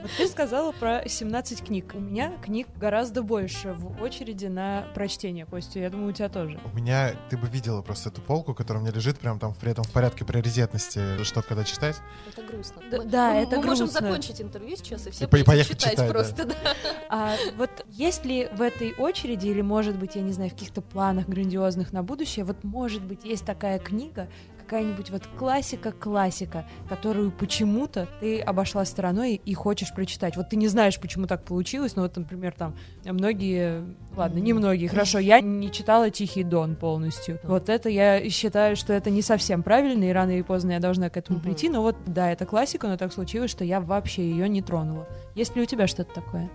[0.01, 1.91] Вот ты сказала про 17 книг.
[1.93, 5.79] У меня книг гораздо больше в очереди на прочтение, Костя.
[5.79, 6.59] Я думаю, у тебя тоже.
[6.65, 9.71] У меня, ты бы видела просто эту полку, которая у меня лежит прям там при
[9.71, 11.97] этом в порядке приоритетности, что когда читать.
[12.27, 12.81] Это грустно.
[12.91, 13.69] Да, мы, да мы, это мы грустно.
[13.69, 16.55] можем закончить интервью сейчас и все и поехать читать, читать просто, да.
[16.63, 16.75] да.
[17.09, 20.81] А вот есть ли в этой очереди, или, может быть, я не знаю, в каких-то
[20.81, 24.27] планах грандиозных на будущее, вот, может быть, есть такая книга,
[24.63, 30.37] какая-нибудь вот классика-классика, которую почему-то ты обошла стороной и хочешь прочитать.
[30.37, 32.75] Вот ты не знаешь, почему так получилось, но вот, например, там
[33.05, 33.83] многие,
[34.15, 37.39] ладно, не многие, хорошо, я не читала «Тихий дон» полностью.
[37.43, 41.09] Вот это я считаю, что это не совсем правильно, и рано или поздно я должна
[41.09, 44.47] к этому прийти, но вот, да, это классика, но так случилось, что я вообще ее
[44.49, 45.07] не тронула.
[45.35, 46.49] Есть ли у тебя что-то такое?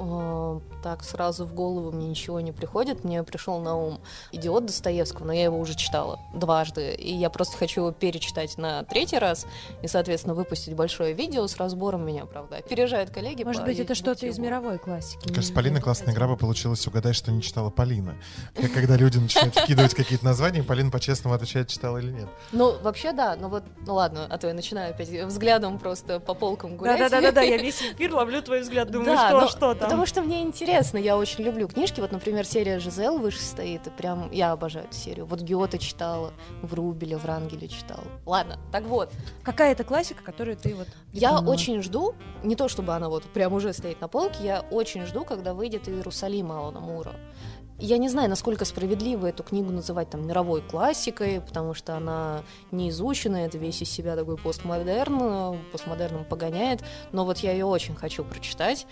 [0.00, 3.04] Э, так сразу в голову мне ничего не приходит.
[3.04, 4.00] Мне пришел на ум
[4.32, 8.82] «Идиот» Достоевского, но я его уже читала дважды, и я просто хочу его перечитать на
[8.84, 9.46] третий раз
[9.82, 12.56] и, соответственно, выпустить большое видео с разбором меня, правда.
[12.56, 13.44] Опережают коллеги.
[13.44, 15.26] Может быть, это что-то из мировой классики.
[15.26, 18.16] Мне кажется, Полина классная игра бы получилась угадай, что не читала Полина.
[18.54, 22.28] Как когда люди начинают вкидывать какие-то названия, Полина по-честному отвечает, читала или нет.
[22.52, 23.36] Ну, вообще, да.
[23.36, 27.10] Ну вот, ну ладно, а то я начинаю опять взглядом просто по полкам гулять.
[27.10, 29.89] Да-да-да, я весь эфир ловлю твой взгляд, думаю, что, что там.
[29.90, 32.00] Потому что мне интересно, я очень люблю книжки.
[32.00, 35.26] Вот, например, серия Жизел выше стоит, и прям я обожаю эту серию.
[35.26, 36.32] Вот Геота читала,
[36.62, 38.04] в Рубеле, в Рангеле читала.
[38.24, 39.12] Ладно, так вот.
[39.42, 40.88] Какая это классика, которую ты вот...
[41.12, 42.14] Я очень жду,
[42.44, 45.88] не то чтобы она вот прям уже стоит на полке, я очень жду, когда выйдет
[45.88, 47.12] Иерусалим Алана Мура.
[47.82, 52.90] Я не знаю, насколько справедливо эту книгу называть там мировой классикой, потому что она не
[52.90, 56.82] изучена, это весь из себя такой постмодерн, постмодерном погоняет,
[57.12, 58.86] но вот я ее очень хочу прочитать.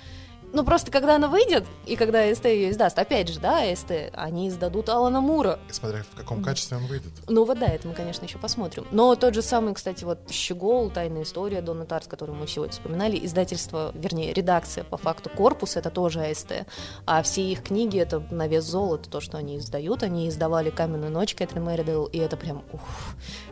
[0.53, 4.49] Ну, просто когда она выйдет, и когда АСТ ее издаст, опять же, да, АСТ, они
[4.49, 5.59] издадут Алана Мура.
[5.70, 7.12] Смотря в каком качестве он выйдет.
[7.28, 8.86] Ну вот да, это мы, конечно, еще посмотрим.
[8.90, 13.18] Но тот же самый, кстати, вот Щегол, Тайная история, Дона Тарс, который мы сегодня вспоминали,
[13.24, 16.66] издательство, вернее, редакция, по факту, корпус, это тоже АСТ.
[17.05, 20.03] А все их книги, это на вес золота, то, что они издают.
[20.03, 22.80] Они издавали «Каменную ночь» Кэтрин Мэридел, и это прям, ух,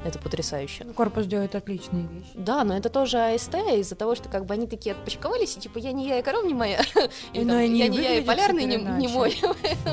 [0.04, 0.84] это потрясающе.
[0.84, 2.30] Корпус делает отличные вещи.
[2.34, 5.78] Да, но это тоже АСТ, из-за того, что как бы они такие отпочковались, и типа
[5.78, 6.85] я не я, и корова не моя.
[7.32, 9.38] И, там, я не я и полярный не, не мой,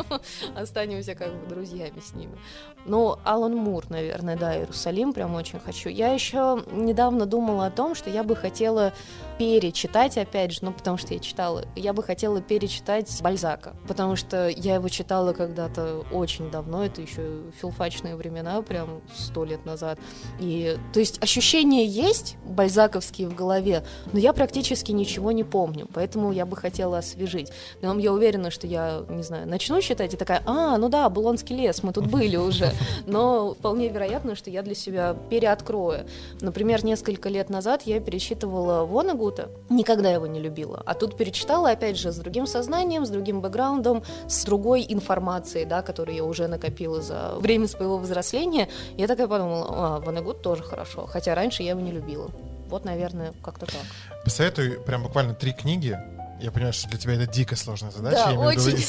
[0.56, 2.38] останемся как бы друзьями с ними.
[2.86, 5.90] Ну, Алан Мур, наверное, да, Иерусалим прям очень хочу.
[5.90, 8.94] Я еще недавно думала о том, что я бы хотела
[9.38, 14.50] перечитать, опять же, ну, потому что я читала, я бы хотела перечитать Бальзака, потому что
[14.50, 19.98] я его читала когда-то очень давно, это еще филфачные времена, прям сто лет назад.
[20.40, 26.32] И, то есть, ощущения есть бальзаковские в голове, но я практически ничего не помню, поэтому
[26.32, 27.52] я бы хотела освежить.
[27.82, 31.56] Но я уверена, что я, не знаю, начну читать и такая, а, ну да, Булонский
[31.56, 32.72] лес, мы тут были уже,
[33.08, 36.06] но вполне вероятно, что я для себя переоткрою.
[36.42, 39.50] Например, несколько лет назад я перечитывала Вонагу, Гута.
[39.70, 40.84] Никогда его не любила.
[40.86, 45.82] А тут перечитала, опять же, с другим сознанием, с другим бэкграундом, с другой информацией, да,
[45.82, 48.68] которую я уже накопила за время своего взросления.
[48.98, 51.06] Я такая подумала, а, Ванегут тоже хорошо.
[51.08, 52.30] Хотя раньше я его не любила.
[52.68, 53.86] Вот, наверное, как-то так.
[54.26, 55.98] Посоветую прям буквально три книги
[56.44, 58.26] я понимаю, что для тебя это дико сложная задача.
[58.26, 58.76] Да, я очень.
[58.76, 58.82] Виду,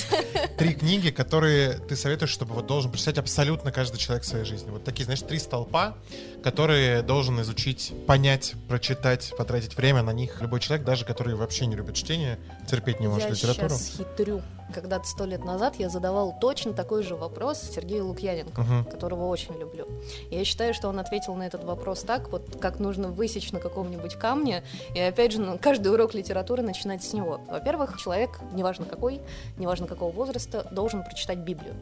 [0.58, 4.70] три книги, которые ты советуешь, чтобы вот должен прочитать абсолютно каждый человек в своей жизни.
[4.70, 5.96] Вот такие, знаешь, три столпа,
[6.42, 11.76] которые должен изучить, понять, прочитать, потратить время на них любой человек, даже который вообще не
[11.76, 13.70] любит чтение, терпеть не может я литературу.
[13.70, 14.42] Я сейчас хитрю
[14.74, 18.90] когда-то сто лет назад я задавал точно такой же вопрос Сергею Лукьяненко, uh-huh.
[18.90, 19.86] которого очень люблю.
[20.30, 23.60] И я считаю, что он ответил на этот вопрос так, вот как нужно высечь на
[23.60, 24.64] каком-нибудь камне,
[24.94, 27.40] и опять же, ну, каждый урок литературы начинать с него.
[27.48, 29.20] Во-первых, человек, неважно какой,
[29.56, 31.74] неважно какого возраста, должен прочитать Библию.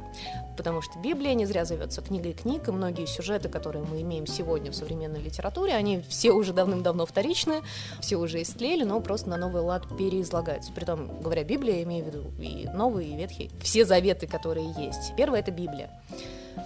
[0.56, 4.70] Потому что Библия не зря зовется книгой книг, и многие сюжеты, которые мы имеем сегодня
[4.70, 7.62] в современной литературе, они все уже давным-давно вторичны,
[8.00, 10.72] все уже истлели, но просто на новый лад переизлагаются.
[10.72, 15.14] Притом, говоря Библия, я имею в виду и Новый, и Ветхий, все заветы, которые есть.
[15.16, 15.88] Первое— это Библия.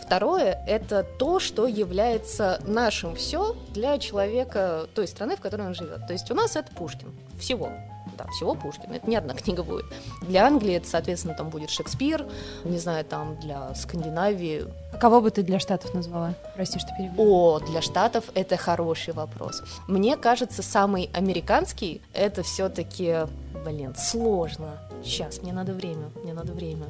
[0.02, 6.06] Второе— это то, что является нашим все для человека той страны, в которой он живет.
[6.06, 7.12] То есть у нас это Пушкин.
[7.38, 7.68] Всего.
[8.16, 8.94] да, всего Пушкина.
[8.94, 9.84] Это не одна книга будет.
[10.22, 12.24] Для Англии это, соответственно, там будет Шекспир,
[12.64, 14.64] не знаю, там для Скандинавии.
[14.92, 16.34] А кого бы ты для Штатов назвала?
[16.54, 17.24] Прости, что перебила.
[17.24, 19.62] О, для Штатов это хороший вопрос.
[19.86, 23.26] Мне кажется, самый американский это все-таки,
[23.64, 24.78] блин, сложно.
[25.06, 26.86] Сейчас, мне надо время, мне надо время.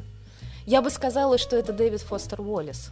[0.64, 2.90] Я бы сказала, что это Дэвид Фостер Уоллес.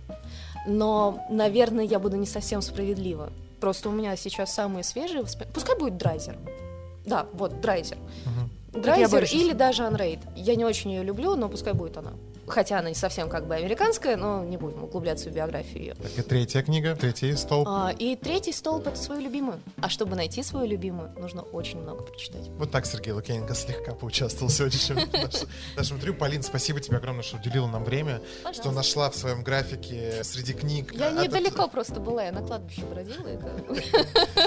[0.67, 3.33] Но, наверное, я буду не совсем справедлива.
[3.61, 5.55] Просто у меня сейчас самые свежие воспоминания.
[5.55, 6.37] Пускай будет Драйзер.
[7.07, 7.97] Да, вот, Драйзер.
[8.27, 8.83] Мгм.
[8.83, 10.21] Драйзер или даже Анрейд.
[10.37, 12.13] Я не очень ее люблю, но пускай будет она.
[12.47, 15.95] Хотя она не совсем как бы американская, но не будем углубляться в биографию ее.
[15.95, 17.67] Так, и третья книга, третий столб.
[17.69, 19.61] А, и третий столб это свою любимую.
[19.81, 22.49] А чтобы найти свою любимую, нужно очень много прочитать.
[22.59, 25.45] Вот так Сергей Лукьяненко слегка поучаствовал в сегодняшнем наш-
[25.77, 26.15] нашем интервью.
[26.19, 28.21] Полин, спасибо тебе огромное, что уделила нам время,
[28.53, 30.93] что нашла в своем графике среди книг.
[30.95, 33.25] Я этот- недалеко просто была, я на кладбище бродила.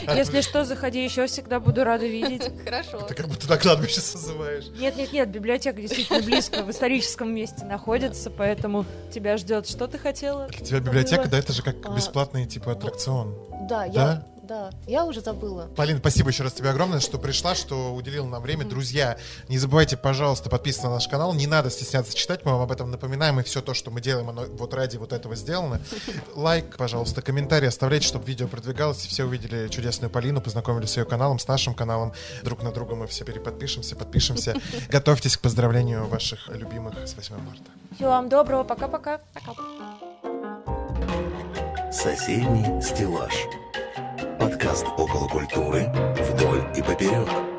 [0.15, 2.51] Если что, заходи еще, всегда буду рада видеть.
[2.63, 3.01] Хорошо.
[3.01, 4.65] Ты как будто на кладбище созываешь.
[4.79, 7.86] Нет, нет, нет, библиотека действительно близко, в историческом месте находится,
[8.29, 9.67] поэтому тебя ждет.
[9.67, 10.47] Что ты хотела?
[10.47, 13.33] Для тебя библиотека, да, это же как А, бесплатный типа аттракцион.
[13.69, 15.69] Да, я, да, я уже забыла.
[15.75, 18.65] Полин, спасибо еще раз тебе огромное, что пришла, что уделила нам время.
[18.65, 19.17] Друзья,
[19.49, 21.33] не забывайте, пожалуйста, подписываться на наш канал.
[21.33, 24.29] Не надо стесняться читать, мы вам об этом напоминаем, и все то, что мы делаем,
[24.29, 25.81] оно вот ради вот этого сделано.
[26.35, 31.05] Лайк, пожалуйста, комментарий оставляйте, чтобы видео продвигалось, и все увидели чудесную Полину, познакомились с ее
[31.05, 32.13] каналом, с нашим каналом.
[32.43, 34.55] Друг на друга мы все переподпишемся, подпишемся.
[34.89, 37.71] Готовьтесь к поздравлению ваших любимых с 8 марта.
[37.95, 39.19] Всего вам доброго, пока-пока.
[39.33, 39.53] Пока.
[41.91, 43.33] Соседний стеллаж.
[44.39, 47.56] Подкаст около культуры вдоль и поперек.